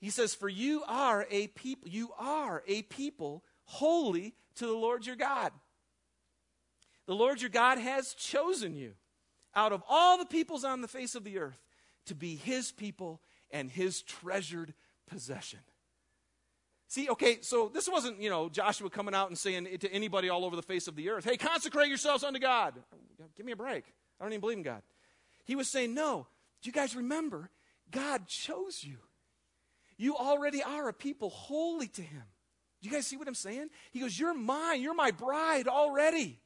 [0.00, 5.06] He says, For you are a people, you are a people holy to the Lord
[5.06, 5.52] your God.
[7.06, 8.92] The Lord your God has chosen you
[9.54, 11.62] out of all the peoples on the face of the earth
[12.06, 14.74] to be his people and his treasured
[15.08, 15.60] possession.
[16.88, 20.44] See, okay, so this wasn't, you know, Joshua coming out and saying to anybody all
[20.44, 22.74] over the face of the earth, hey, consecrate yourselves unto God.
[23.36, 23.84] Give me a break.
[24.20, 24.82] I don't even believe in God.
[25.44, 26.26] He was saying, no,
[26.62, 27.50] do you guys remember?
[27.90, 28.98] God chose you.
[29.96, 32.22] You already are a people holy to him.
[32.82, 33.70] Do you guys see what I'm saying?
[33.90, 34.82] He goes, You're mine.
[34.82, 36.38] You're my bride already.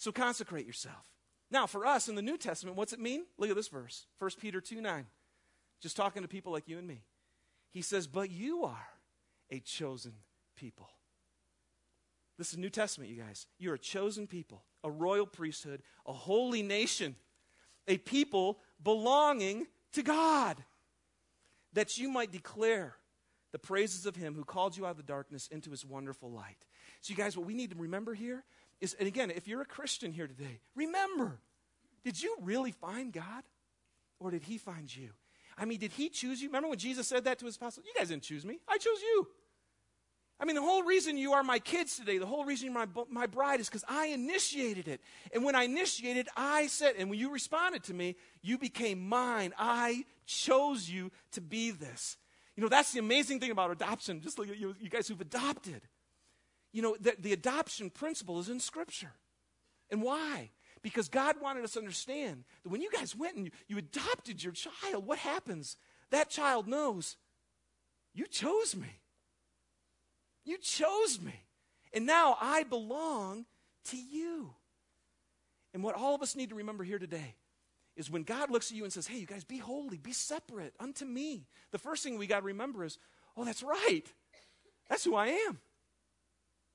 [0.00, 1.04] So consecrate yourself.
[1.50, 3.26] Now, for us in the New Testament, what's it mean?
[3.36, 5.04] Look at this verse 1 Peter 2 9.
[5.82, 7.04] Just talking to people like you and me.
[7.70, 8.86] He says, But you are
[9.50, 10.14] a chosen
[10.56, 10.88] people.
[12.38, 13.46] This is New Testament, you guys.
[13.58, 17.14] You're a chosen people, a royal priesthood, a holy nation,
[17.86, 20.64] a people belonging to God
[21.74, 22.96] that you might declare
[23.52, 26.64] the praises of him who called you out of the darkness into his wonderful light.
[27.00, 28.44] So, you guys, what we need to remember here
[28.80, 31.38] is, and again, if you're a Christian here today, remember,
[32.04, 33.42] did you really find God?
[34.18, 35.10] Or did he find you?
[35.56, 36.48] I mean, did he choose you?
[36.48, 37.86] Remember when Jesus said that to his apostles?
[37.86, 39.28] You guys didn't choose me, I chose you.
[40.38, 43.04] I mean, the whole reason you are my kids today, the whole reason you're my,
[43.10, 45.02] my bride is because I initiated it.
[45.34, 49.52] And when I initiated, I said, and when you responded to me, you became mine.
[49.58, 52.16] I chose you to be this.
[52.56, 54.22] You know, that's the amazing thing about adoption.
[54.22, 55.82] Just look at you, you guys who've adopted.
[56.72, 59.12] You know, the, the adoption principle is in Scripture.
[59.90, 60.50] And why?
[60.82, 64.42] Because God wanted us to understand that when you guys went and you, you adopted
[64.42, 65.76] your child, what happens?
[66.10, 67.16] That child knows
[68.14, 69.00] you chose me.
[70.44, 71.46] You chose me.
[71.92, 73.46] And now I belong
[73.86, 74.54] to you.
[75.72, 77.36] And what all of us need to remember here today
[77.96, 80.74] is when God looks at you and says, Hey, you guys, be holy, be separate
[80.80, 81.46] unto me.
[81.70, 82.98] The first thing we got to remember is,
[83.36, 84.04] Oh, that's right.
[84.88, 85.60] That's who I am.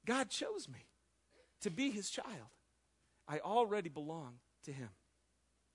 [0.06, 0.88] God chose me
[1.62, 2.52] to be his child.
[3.28, 4.90] I already belong to him.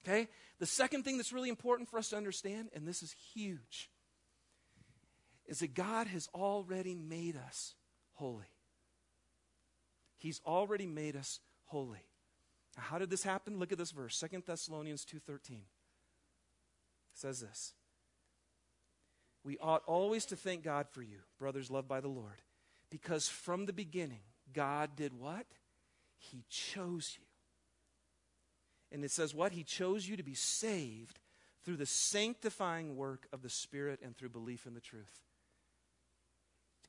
[0.04, 0.28] Okay?
[0.58, 3.90] The second thing that's really important for us to understand, and this is huge,
[5.46, 7.74] is that God has already made us
[8.14, 8.52] holy.
[10.16, 12.04] He's already made us holy.
[12.76, 13.58] Now, how did this happen?
[13.58, 15.66] Look at this verse, Second Thessalonians 2:13.
[17.12, 17.74] says this.
[19.42, 22.42] We ought always to thank God for you, brothers loved by the Lord,
[22.90, 24.20] because from the beginning
[24.52, 25.46] God did what?
[26.18, 27.24] He chose you.
[28.92, 29.52] And it says what?
[29.52, 31.20] He chose you to be saved
[31.64, 35.20] through the sanctifying work of the Spirit and through belief in the truth.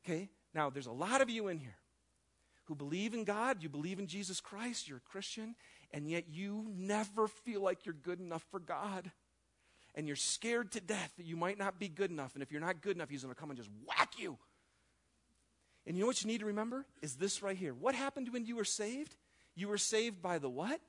[0.04, 0.30] Okay?
[0.54, 1.78] Now, there's a lot of you in here
[2.66, 5.56] who believe in God, you believe in Jesus Christ, you're a Christian,
[5.92, 9.12] and yet you never feel like you're good enough for God.
[9.94, 12.34] And you're scared to death that you might not be good enough.
[12.34, 14.38] And if you're not good enough, He's going to come and just whack you.
[15.86, 16.86] And you know what you need to remember?
[17.02, 17.74] Is this right here.
[17.74, 19.16] What happened when you were saved?
[19.56, 20.80] You were saved by the what?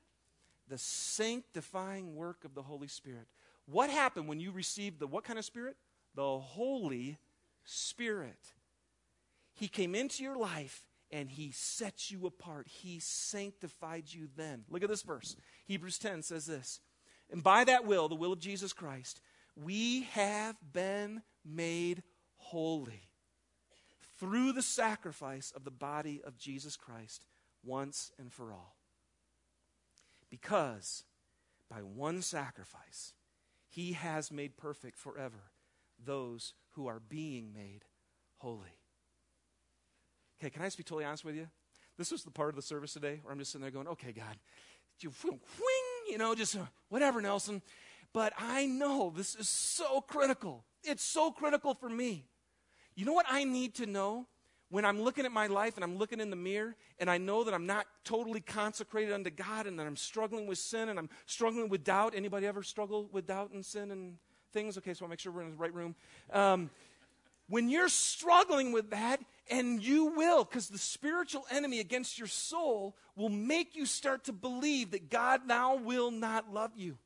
[0.69, 3.27] The sanctifying work of the Holy Spirit.
[3.65, 5.75] What happened when you received the what kind of spirit?
[6.15, 7.17] The Holy
[7.63, 8.53] Spirit.
[9.55, 12.67] He came into your life and he set you apart.
[12.67, 14.63] He sanctified you then.
[14.69, 15.35] Look at this verse.
[15.65, 16.79] Hebrews 10 says this.
[17.31, 19.21] And by that will, the will of Jesus Christ,
[19.55, 22.03] we have been made
[22.37, 23.09] holy
[24.19, 27.25] through the sacrifice of the body of Jesus Christ
[27.63, 28.75] once and for all.
[30.29, 31.03] Because
[31.69, 33.13] by one sacrifice,
[33.67, 35.51] he has made perfect forever
[36.03, 37.85] those who are being made
[38.37, 38.79] holy.
[40.39, 41.47] Okay, can I just be totally honest with you?
[41.97, 44.11] This was the part of the service today where I'm just sitting there going, okay,
[44.11, 44.37] God,
[44.99, 45.39] you whing,
[46.09, 47.61] you know, just uh, whatever, Nelson.
[48.13, 50.65] but I know this is so critical.
[50.83, 52.25] It's so critical for me.
[52.95, 54.27] You know what I need to know?
[54.69, 57.43] When I'm looking at my life and I'm looking in the mirror and I know
[57.43, 61.09] that I'm not totally consecrated unto God and that I'm struggling with sin and I'm
[61.27, 62.13] struggling with doubt.
[62.15, 64.17] Anybody ever struggle with doubt and sin and
[64.51, 64.75] things?
[64.79, 65.93] Okay, so I'll make sure we're in the right room.
[66.31, 66.71] Um,
[67.49, 72.95] when you're struggling with that, and you will, because the spiritual enemy against your soul
[73.15, 76.97] will make you start to believe that God now will not love you,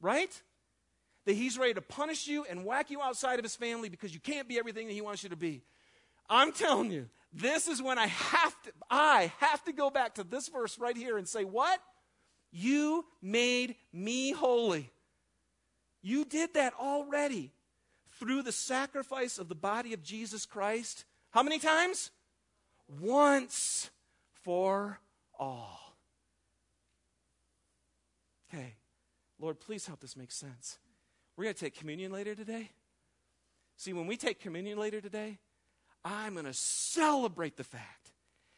[0.00, 0.42] right?
[1.28, 4.20] That He's ready to punish you and whack you outside of His family because you
[4.20, 5.60] can't be everything that He wants you to be.
[6.30, 10.24] I'm telling you, this is when I have to, I have to go back to
[10.24, 11.80] this verse right here and say, What?
[12.50, 14.90] You made me holy.
[16.00, 17.52] You did that already
[18.18, 21.04] through the sacrifice of the body of Jesus Christ.
[21.30, 22.10] How many times?
[23.00, 23.90] Once
[24.32, 24.98] for
[25.38, 25.94] all.
[28.48, 28.76] Okay,
[29.38, 30.78] Lord, please help this make sense.
[31.38, 32.68] We're going to take communion later today.
[33.76, 35.38] See, when we take communion later today,
[36.04, 38.10] I'm going to celebrate the fact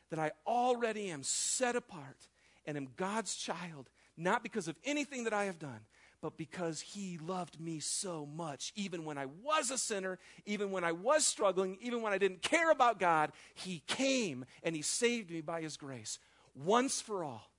[0.08, 2.16] that I already am set apart
[2.64, 5.80] and am God's child, not because of anything that I have done,
[6.22, 8.72] but because he loved me so much.
[8.74, 12.40] Even when I was a sinner, even when I was struggling, even when I didn't
[12.40, 16.18] care about God, he came and he saved me by his grace
[16.54, 17.50] once for all.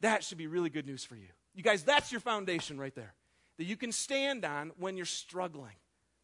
[0.00, 1.28] That should be really good news for you.
[1.54, 3.12] You guys, that's your foundation right there
[3.60, 5.76] that you can stand on when you're struggling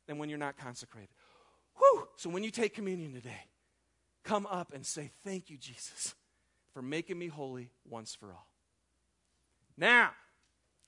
[0.09, 1.11] and when you're not consecrated.
[1.77, 2.09] Whew.
[2.16, 3.44] So when you take communion today,
[4.25, 6.14] come up and say, Thank you, Jesus,
[6.72, 8.46] for making me holy once for all.
[9.77, 10.12] Now,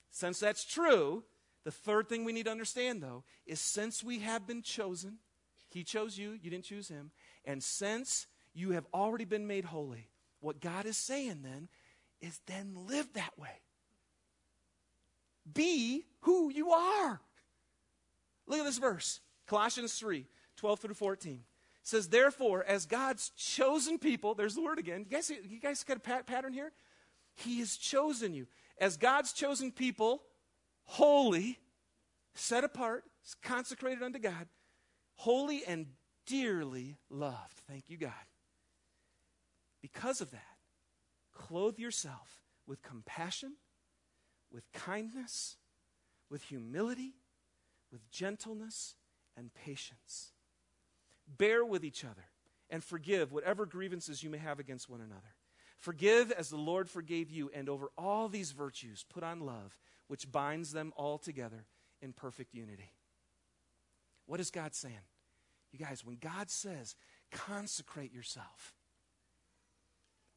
[0.09, 1.23] since that's true,
[1.65, 5.19] the third thing we need to understand, though, is since we have been chosen,
[5.69, 7.11] He chose you, you didn't choose Him,
[7.45, 10.09] and since you have already been made holy,
[10.39, 11.69] what God is saying then
[12.21, 13.61] is then live that way.
[15.53, 17.21] Be who you are.
[18.47, 20.25] Look at this verse Colossians 3
[20.57, 21.33] 12 through 14.
[21.33, 21.41] It
[21.83, 25.05] says, Therefore, as God's chosen people, there's the word again.
[25.09, 26.71] You guys, you guys got a pattern here?
[27.35, 28.47] He has chosen you
[28.79, 30.21] as God's chosen people,
[30.85, 31.59] holy,
[32.35, 33.05] set apart,
[33.41, 34.47] consecrated unto God,
[35.15, 35.87] holy and
[36.25, 37.61] dearly loved.
[37.67, 38.11] Thank you, God.
[39.81, 40.57] Because of that,
[41.33, 43.53] clothe yourself with compassion,
[44.51, 45.57] with kindness,
[46.29, 47.13] with humility,
[47.91, 48.95] with gentleness
[49.37, 50.31] and patience.
[51.37, 52.25] Bear with each other
[52.69, 55.35] and forgive whatever grievances you may have against one another.
[55.77, 60.29] Forgive as the Lord forgave you, and over all these virtues put on love, which
[60.29, 61.65] binds them all together
[62.01, 62.91] in perfect unity.
[64.25, 64.95] What is God saying?
[65.71, 66.95] You guys, when God says,
[67.31, 68.75] consecrate yourself,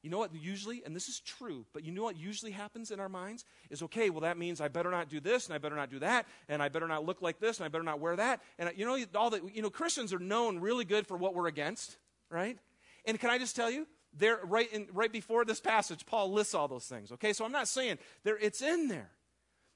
[0.03, 2.99] you know what usually, and this is true, but you know what usually happens in
[2.99, 3.45] our minds?
[3.71, 6.01] Is okay, well, that means I better not do this, and I better not do
[6.01, 8.41] that, and I better not look like this, and I better not wear that.
[8.59, 11.47] And you know, all that, you know, Christians are known really good for what we're
[11.47, 11.97] against,
[12.31, 12.59] right?
[13.05, 16.55] And can I just tell you, there right in right before this passage paul lists
[16.55, 19.11] all those things okay so i'm not saying there it's in there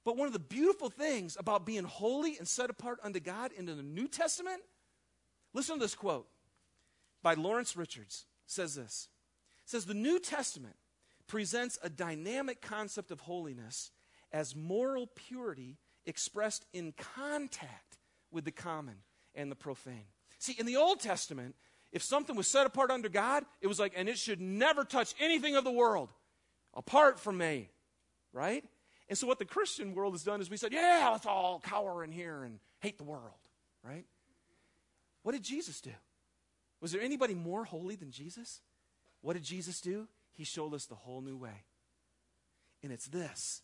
[0.04, 3.64] but one of the beautiful things about being holy and set apart unto god in
[3.64, 4.60] the new testament
[5.54, 6.26] listen to this quote
[7.22, 9.08] by lawrence richards says this
[9.66, 10.76] says the new testament
[11.26, 13.90] presents a dynamic concept of holiness
[14.33, 15.76] as moral purity
[16.07, 17.98] expressed in contact
[18.31, 18.96] with the common
[19.35, 20.07] and the profane
[20.38, 21.55] see in the old testament
[21.92, 25.14] if something was set apart under God, it was like, and it should never touch
[25.20, 26.12] anything of the world
[26.74, 27.70] apart from me,
[28.33, 28.64] right?
[29.09, 32.05] And so what the Christian world has done is we said, yeah, let's all cower
[32.05, 33.38] in here and hate the world,
[33.83, 34.05] right?
[35.22, 35.92] What did Jesus do?
[36.81, 38.61] Was there anybody more holy than Jesus?
[39.26, 40.06] What did Jesus do?
[40.34, 41.64] He showed us the whole new way.
[42.84, 43.60] And it's this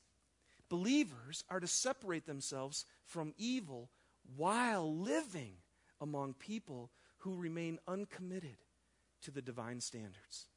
[0.69, 3.89] believers are to separate themselves from evil
[4.37, 5.53] while living
[6.01, 8.57] among people who remain uncommitted
[9.23, 10.49] to the divine standards.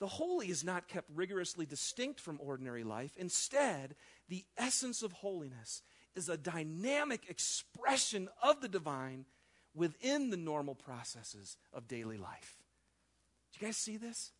[0.00, 3.12] The holy is not kept rigorously distinct from ordinary life.
[3.16, 3.94] Instead,
[4.28, 5.80] the essence of holiness
[6.14, 9.24] is a dynamic expression of the divine
[9.74, 12.65] within the normal processes of daily life.
[13.58, 14.32] You guys see this?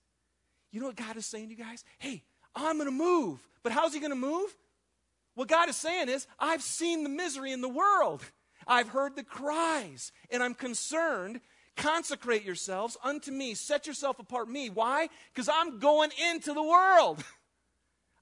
[0.71, 1.85] You know what God is saying to you guys?
[1.99, 2.23] Hey,
[2.55, 3.47] I'm going to move.
[3.62, 4.55] But how's He going to move?
[5.35, 8.23] What God is saying is, I've seen the misery in the world.
[8.67, 11.41] I've heard the cries, and I'm concerned.
[11.77, 13.55] Consecrate yourselves unto me.
[13.55, 14.71] Set yourself apart me.
[14.71, 15.09] Why?
[15.33, 17.23] Because I'm going into the world.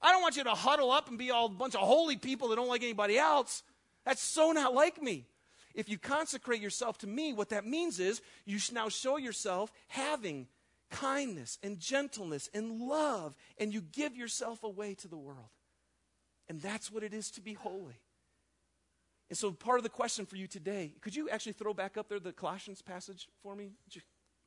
[0.01, 2.49] I don't want you to huddle up and be all a bunch of holy people
[2.49, 3.63] that don't like anybody else.
[4.03, 5.25] That's so not like me.
[5.73, 9.71] If you consecrate yourself to me, what that means is you should now show yourself
[9.87, 10.47] having
[10.95, 15.49] kindness and gentleness and love, and you give yourself away to the world.
[16.47, 17.99] And that's what it is to be holy.
[19.29, 22.07] And so, part of the question for you today, could you actually throw back up
[22.07, 23.71] there the Colossians passage for me,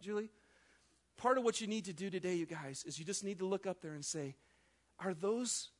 [0.01, 0.31] Julie?
[1.17, 3.45] Part of what you need to do today, you guys, is you just need to
[3.47, 4.37] look up there and say,
[5.01, 5.71] are those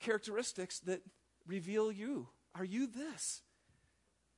[0.00, 1.00] characteristics that
[1.46, 2.26] reveal you?
[2.56, 3.42] Are you this?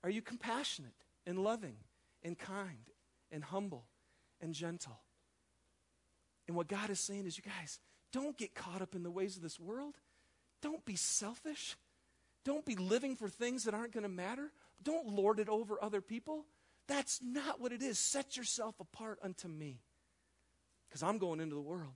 [0.02, 0.92] Are you compassionate
[1.26, 1.76] and loving
[2.22, 2.90] and kind
[3.32, 3.86] and humble
[4.42, 4.98] and gentle?
[6.46, 7.78] And what God is saying is, you guys,
[8.12, 9.94] don't get caught up in the ways of this world.
[10.62, 11.76] Don't be selfish.
[12.44, 14.50] Don't be living for things that aren't going to matter.
[14.82, 16.44] Don't lord it over other people.
[16.86, 17.98] That's not what it is.
[17.98, 19.80] Set yourself apart unto me
[20.88, 21.94] because I'm going into the world.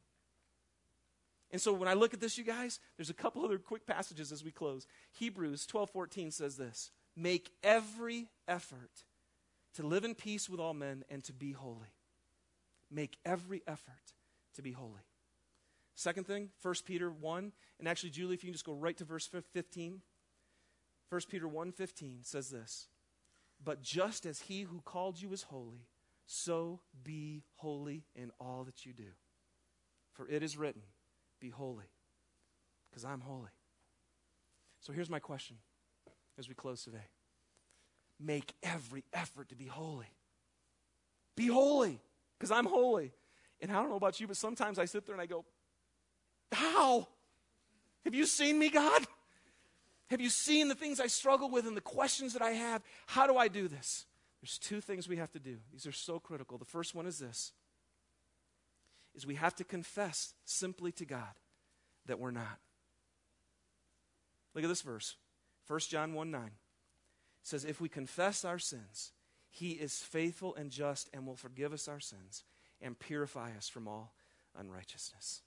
[1.50, 4.32] And so when I look at this, you guys, there's a couple other quick passages
[4.32, 4.86] as we close.
[5.12, 9.04] Hebrews 12 14 says this Make every effort
[9.74, 11.94] to live in peace with all men and to be holy.
[12.90, 14.14] Make every effort
[14.58, 15.06] to be holy.
[15.94, 19.04] Second thing, 1 Peter 1, and actually, Julie, if you can just go right to
[19.04, 20.02] verse 15.
[21.08, 22.88] 1 Peter 1:15 says this,
[23.62, 25.88] "But just as he who called you is holy,
[26.26, 29.14] so be holy in all that you do.
[30.12, 30.82] For it is written,
[31.40, 31.90] be holy,
[32.90, 33.50] because I'm holy."
[34.80, 35.62] So here's my question
[36.36, 37.08] as we close today.
[38.18, 40.14] Make every effort to be holy.
[41.36, 42.02] Be holy,
[42.36, 43.14] because I'm holy.
[43.60, 45.44] And I don't know about you, but sometimes I sit there and I go,
[46.52, 47.08] How?
[48.04, 49.06] Have you seen me, God?
[50.10, 52.82] Have you seen the things I struggle with and the questions that I have?
[53.06, 54.06] How do I do this?
[54.40, 55.58] There's two things we have to do.
[55.72, 56.56] These are so critical.
[56.58, 57.52] The first one is this
[59.14, 61.40] is we have to confess simply to God
[62.06, 62.58] that we're not.
[64.54, 65.16] Look at this verse.
[65.66, 66.50] 1 John 1 9
[67.42, 69.12] says, If we confess our sins,
[69.50, 72.44] he is faithful and just and will forgive us our sins
[72.80, 74.14] and purify us from all
[74.58, 75.42] unrighteousness.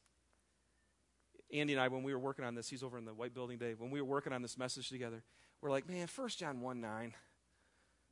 [1.54, 3.58] Andy and I, when we were working on this, he's over in the white building,
[3.58, 3.80] Dave.
[3.80, 5.24] When we were working on this message together,
[5.62, 7.14] we're like, man, 1 John 1 9,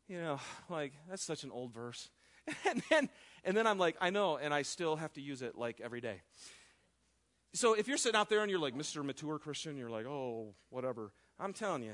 [0.07, 0.39] you know,
[0.69, 2.09] like, that's such an old verse.
[2.69, 3.09] and, then,
[3.43, 6.01] and then I'm like, I know, and I still have to use it like every
[6.01, 6.21] day.
[7.53, 9.03] So if you're sitting out there and you're like, Mr.
[9.03, 11.11] Mature Christian, you're like, oh, whatever.
[11.39, 11.93] I'm telling you,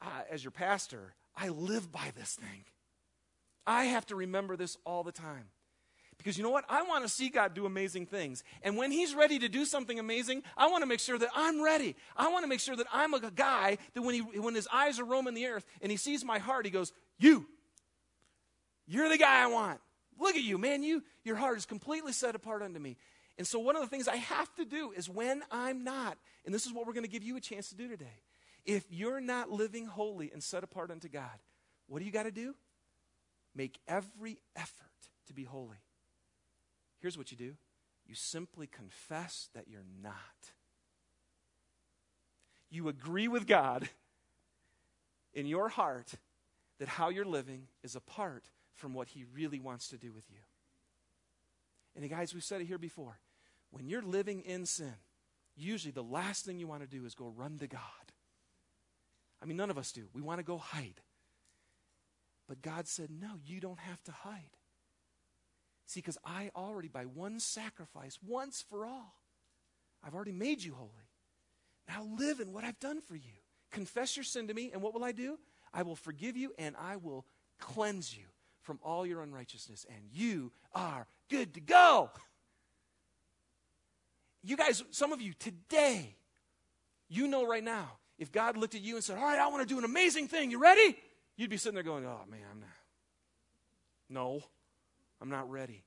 [0.00, 2.64] I, as your pastor, I live by this thing.
[3.66, 5.46] I have to remember this all the time.
[6.18, 6.64] Because you know what?
[6.68, 8.42] I want to see God do amazing things.
[8.62, 11.62] And when He's ready to do something amazing, I want to make sure that I'm
[11.62, 11.94] ready.
[12.16, 14.98] I want to make sure that I'm a guy that when, he, when His eyes
[14.98, 17.46] are roaming the earth and He sees my heart, He goes, You,
[18.86, 19.80] you're the guy I want.
[20.18, 20.82] Look at you, man.
[20.82, 22.96] You, your heart is completely set apart unto me.
[23.38, 26.54] And so, one of the things I have to do is when I'm not, and
[26.54, 28.22] this is what we're going to give you a chance to do today.
[28.64, 31.38] If you're not living holy and set apart unto God,
[31.86, 32.54] what do you got to do?
[33.54, 34.72] Make every effort
[35.28, 35.76] to be holy.
[37.00, 37.54] Here's what you do
[38.06, 40.52] you simply confess that you're not.
[42.70, 43.88] You agree with God
[45.34, 46.14] in your heart
[46.78, 50.38] that how you're living is apart from what He really wants to do with you.
[51.96, 53.18] And guys, we've said it here before.
[53.70, 54.94] When you're living in sin,
[55.56, 57.80] usually the last thing you want to do is go run to God.
[59.42, 60.08] I mean, none of us do.
[60.12, 61.00] We want to go hide.
[62.48, 64.56] But God said, no, you don't have to hide.
[65.86, 69.14] See, because I already, by one sacrifice, once for all,
[70.02, 70.90] I've already made you holy.
[71.88, 73.32] Now live in what I've done for you.
[73.70, 75.38] Confess your sin to me, and what will I do?
[75.72, 77.26] I will forgive you and I will
[77.58, 78.24] cleanse you
[78.62, 82.10] from all your unrighteousness, and you are good to go.
[84.42, 86.16] You guys, some of you today,
[87.08, 89.66] you know right now, if God looked at you and said, All right, I want
[89.66, 90.96] to do an amazing thing, you ready?
[91.36, 92.68] You'd be sitting there going, Oh man, I'm not.
[94.08, 94.42] No.
[95.20, 95.84] I'm not ready.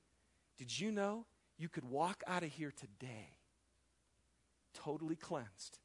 [0.58, 1.26] Did you know
[1.58, 3.36] you could walk out of here today
[4.74, 5.78] totally cleansed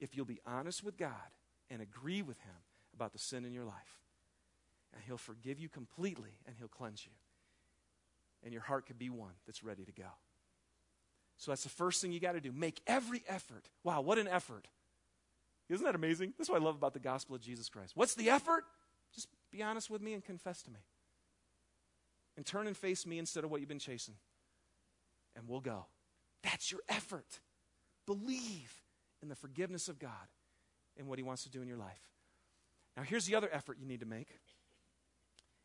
[0.00, 1.10] if you'll be honest with God
[1.70, 2.54] and agree with Him
[2.94, 4.00] about the sin in your life?
[4.94, 7.12] And He'll forgive you completely and He'll cleanse you.
[8.42, 10.08] And your heart could be one that's ready to go.
[11.36, 12.52] So that's the first thing you got to do.
[12.52, 13.68] Make every effort.
[13.84, 14.66] Wow, what an effort.
[15.68, 16.34] Isn't that amazing?
[16.38, 17.92] That's what I love about the gospel of Jesus Christ.
[17.94, 18.64] What's the effort?
[19.14, 20.80] Just be honest with me and confess to me
[22.38, 24.14] and turn and face me instead of what you've been chasing.
[25.34, 25.86] And we'll go.
[26.44, 27.40] That's your effort.
[28.06, 28.72] Believe
[29.20, 30.12] in the forgiveness of God
[30.96, 32.12] and what He wants to do in your life.
[32.96, 34.28] Now, here's the other effort you need to make.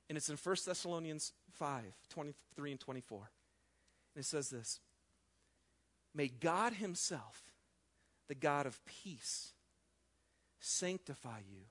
[0.10, 3.20] And it's in 1 Thessalonians 5 23 and 24.
[4.16, 4.80] And it says this
[6.16, 7.44] May God Himself,
[8.28, 9.54] the God of peace,
[10.60, 11.66] sanctify you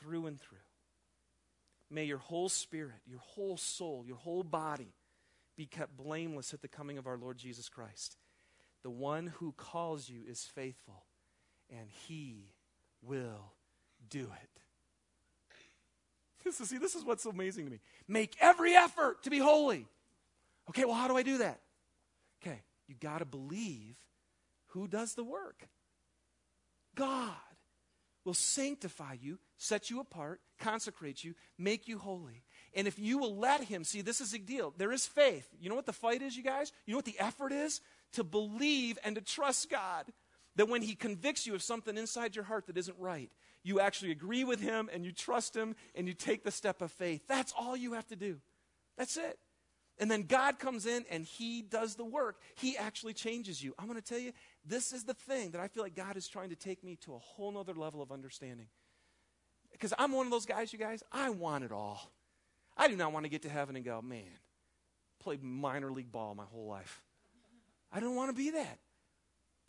[0.00, 0.58] through and through
[1.92, 4.94] May your whole spirit, your whole soul, your whole body
[5.56, 8.16] be kept blameless at the coming of our Lord Jesus Christ.
[8.82, 11.04] The one who calls you is faithful,
[11.70, 12.48] and he
[13.02, 13.52] will
[14.08, 14.28] do it.
[16.44, 17.78] This is, see, this is what's so amazing to me.
[18.08, 19.86] Make every effort to be holy.
[20.70, 21.60] Okay, well, how do I do that?
[22.42, 23.94] Okay, you got to believe
[24.68, 25.68] who does the work.
[26.96, 27.30] God
[28.24, 32.42] will sanctify you, set you apart, consecrate you, make you holy.
[32.74, 34.74] And if you will let Him, see, this is a deal.
[34.76, 35.48] There is faith.
[35.60, 36.72] You know what the fight is, you guys?
[36.84, 37.80] You know what the effort is?
[38.14, 40.06] To believe and to trust God.
[40.56, 43.30] That when He convicts you of something inside your heart that isn't right,
[43.62, 46.90] you actually agree with Him and you trust Him and you take the step of
[46.90, 47.22] faith.
[47.28, 48.38] That's all you have to do.
[48.98, 49.38] That's it.
[49.98, 52.40] And then God comes in and He does the work.
[52.56, 53.74] He actually changes you.
[53.78, 54.32] I'm going to tell you,
[54.64, 57.14] this is the thing that I feel like God is trying to take me to
[57.14, 58.66] a whole nother level of understanding.
[59.72, 62.12] Because I'm one of those guys, you guys, I want it all.
[62.76, 64.22] I do not want to get to heaven and go, man,
[65.18, 67.02] played minor league ball my whole life.
[67.92, 68.78] I don't want to be that.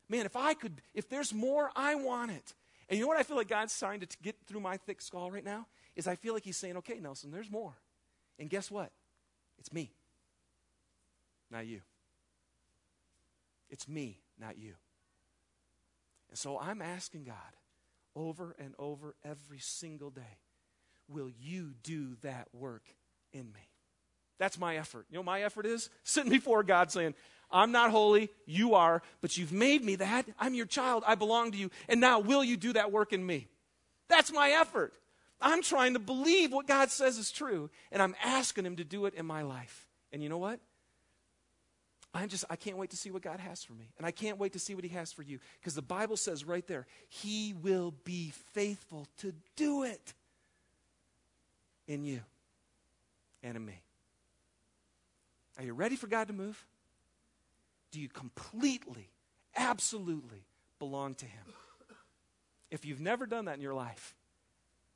[0.09, 2.53] Man, if I could, if there's more, I want it.
[2.89, 5.31] And you know what I feel like God's trying to get through my thick skull
[5.31, 5.67] right now?
[5.95, 7.73] Is I feel like He's saying, okay, Nelson, there's more.
[8.39, 8.91] And guess what?
[9.59, 9.91] It's me,
[11.49, 11.81] not you.
[13.69, 14.73] It's me, not you.
[16.29, 17.35] And so I'm asking God
[18.15, 20.39] over and over every single day
[21.07, 22.83] will you do that work
[23.31, 23.69] in me?
[24.39, 25.05] That's my effort.
[25.09, 25.89] You know my effort is?
[26.03, 27.13] Sitting before God saying,
[27.51, 30.25] I'm not holy, you are, but you've made me that.
[30.39, 33.25] I'm your child, I belong to you, and now will you do that work in
[33.25, 33.47] me?
[34.09, 34.93] That's my effort.
[35.39, 39.05] I'm trying to believe what God says is true, and I'm asking Him to do
[39.05, 39.87] it in my life.
[40.11, 40.59] And you know what?
[42.13, 43.91] I'm just, I can't wait to see what God has for me.
[43.97, 45.39] And I can't wait to see what He has for you.
[45.59, 50.13] Because the Bible says right there, He will be faithful to do it
[51.87, 52.21] in you
[53.41, 53.81] and in me.
[55.57, 56.63] Are you ready for God to move?
[57.91, 59.09] Do you completely,
[59.55, 60.45] absolutely
[60.77, 61.43] belong to Him?
[62.69, 64.15] If you've never done that in your life,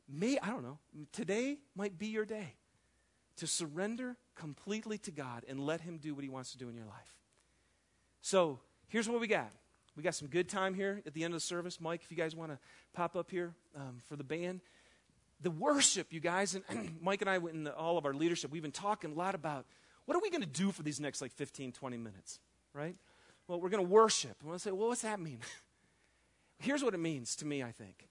[0.07, 0.77] may, I don't know,
[1.11, 2.53] today might be your day
[3.37, 6.75] to surrender completely to God and let Him do what He wants to do in
[6.75, 7.17] your life.
[8.21, 9.51] So here's what we got.
[9.95, 11.81] We got some good time here at the end of the service.
[11.81, 12.59] Mike, if you guys want to
[12.93, 14.61] pop up here um, for the band
[15.41, 18.71] the worship, you guys, and Mike and I, in all of our leadership, we've been
[18.71, 19.65] talking a lot about
[20.05, 22.39] what are we going to do for these next like 15, 20 minutes,
[22.73, 22.95] right?
[23.47, 24.35] Well, we're going to worship.
[24.41, 25.39] And we'll say, well, what's that mean?
[26.59, 28.07] Here's what it means to me, I think.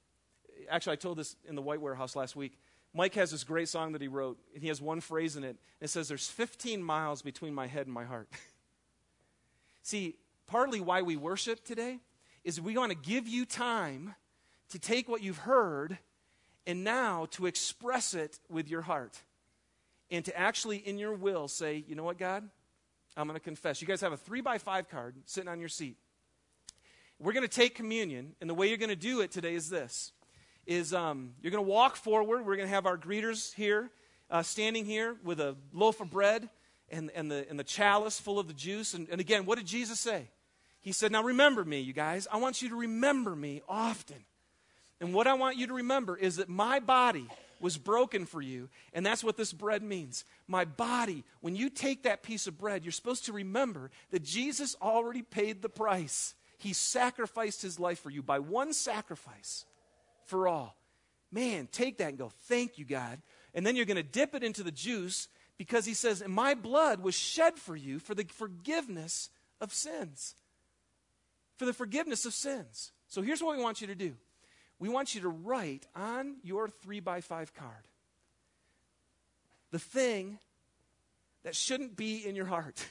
[0.70, 2.58] Actually, I told this in the White Warehouse last week.
[2.96, 5.58] Mike has this great song that he wrote, and he has one phrase in it.
[5.82, 8.26] It says, There's 15 miles between my head and my heart.
[9.82, 10.16] See,
[10.46, 11.98] partly why we worship today
[12.42, 14.14] is we want to give you time
[14.70, 15.98] to take what you've heard
[16.66, 19.20] and now to express it with your heart
[20.10, 22.48] and to actually in your will say, you know what, God?
[23.14, 23.82] I'm going to confess.
[23.82, 25.96] You guys have a three by five card sitting on your seat.
[27.18, 29.68] We're going to take communion, and the way you're going to do it today is
[29.68, 30.12] this:
[30.66, 32.44] is um, you're going to walk forward.
[32.44, 33.90] We're going to have our greeters here,
[34.30, 36.48] uh, standing here with a loaf of bread
[36.90, 38.94] and, and, the, and the chalice full of the juice.
[38.94, 40.28] And, and again, what did Jesus say?
[40.80, 42.26] He said, Now remember me, you guys.
[42.30, 44.24] I want you to remember me often.
[45.00, 47.28] And what I want you to remember is that my body
[47.60, 50.24] was broken for you, and that's what this bread means.
[50.46, 54.76] My body, when you take that piece of bread, you're supposed to remember that Jesus
[54.80, 56.34] already paid the price.
[56.58, 59.64] He sacrificed his life for you by one sacrifice
[60.26, 60.76] for all.
[61.32, 63.20] Man, take that and go, thank you, God.
[63.54, 67.00] And then you're going to dip it into the juice because he says, my blood
[67.00, 70.34] was shed for you for the forgiveness of sins.
[71.56, 72.92] For the forgiveness of sins.
[73.08, 74.14] So here's what we want you to do
[74.78, 77.88] we want you to write on your three by five card
[79.70, 80.38] the thing
[81.44, 82.84] that shouldn't be in your heart.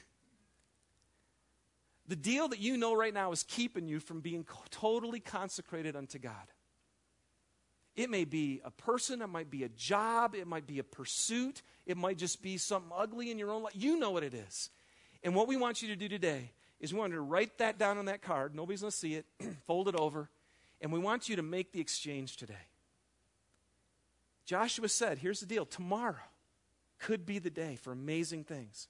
[2.08, 6.20] The deal that you know right now is keeping you from being totally consecrated unto
[6.20, 6.34] God.
[7.96, 11.62] It may be a person, it might be a job, it might be a pursuit,
[11.86, 13.72] it might just be something ugly in your own life.
[13.74, 14.70] You know what it is.
[15.22, 17.78] And what we want you to do today is we want you to write that
[17.78, 18.54] down on that card.
[18.54, 19.26] Nobody's going to see it.
[19.66, 20.28] Fold it over.
[20.80, 22.54] And we want you to make the exchange today.
[24.44, 26.16] Joshua said, here's the deal tomorrow
[26.98, 28.88] could be the day for amazing things,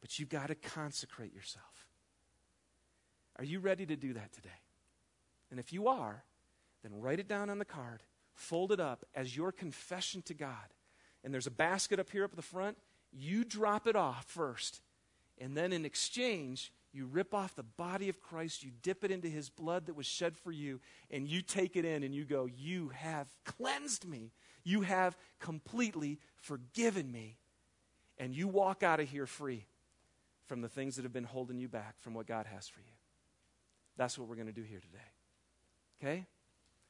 [0.00, 1.88] but you've got to consecrate yourself.
[3.36, 4.48] Are you ready to do that today?
[5.50, 6.22] And if you are,
[6.82, 8.02] then write it down on the card,
[8.34, 10.74] fold it up as your confession to God.
[11.22, 12.76] And there's a basket up here up at the front.
[13.12, 14.80] You drop it off first.
[15.38, 19.28] And then in exchange, you rip off the body of Christ, you dip it into
[19.28, 20.80] his blood that was shed for you,
[21.10, 24.32] and you take it in and you go, You have cleansed me.
[24.62, 27.36] You have completely forgiven me.
[28.16, 29.66] And you walk out of here free
[30.46, 32.86] from the things that have been holding you back from what God has for you.
[33.96, 34.98] That's what we're going to do here today.
[36.00, 36.26] Okay?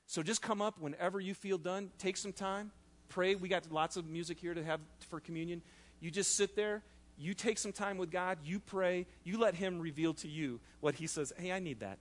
[0.06, 1.90] So just come up whenever you feel done.
[1.98, 2.70] Take some time.
[3.08, 3.34] pray.
[3.34, 5.62] We got lots of music here to have for communion.
[6.00, 6.82] You just sit there.
[7.16, 8.38] You take some time with God.
[8.44, 9.06] You pray.
[9.22, 11.32] You let Him reveal to you what He says.
[11.36, 11.98] Hey, I need that.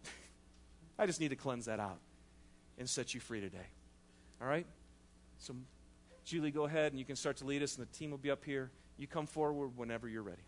[0.99, 1.99] I just need to cleanse that out
[2.78, 3.68] and set you free today.
[4.41, 4.66] All right?
[5.39, 5.56] So,
[6.26, 8.32] Julie, go ahead and you can start to lead us, and the team will be
[8.32, 8.72] up here.
[8.97, 10.41] You come forward whenever you're ready.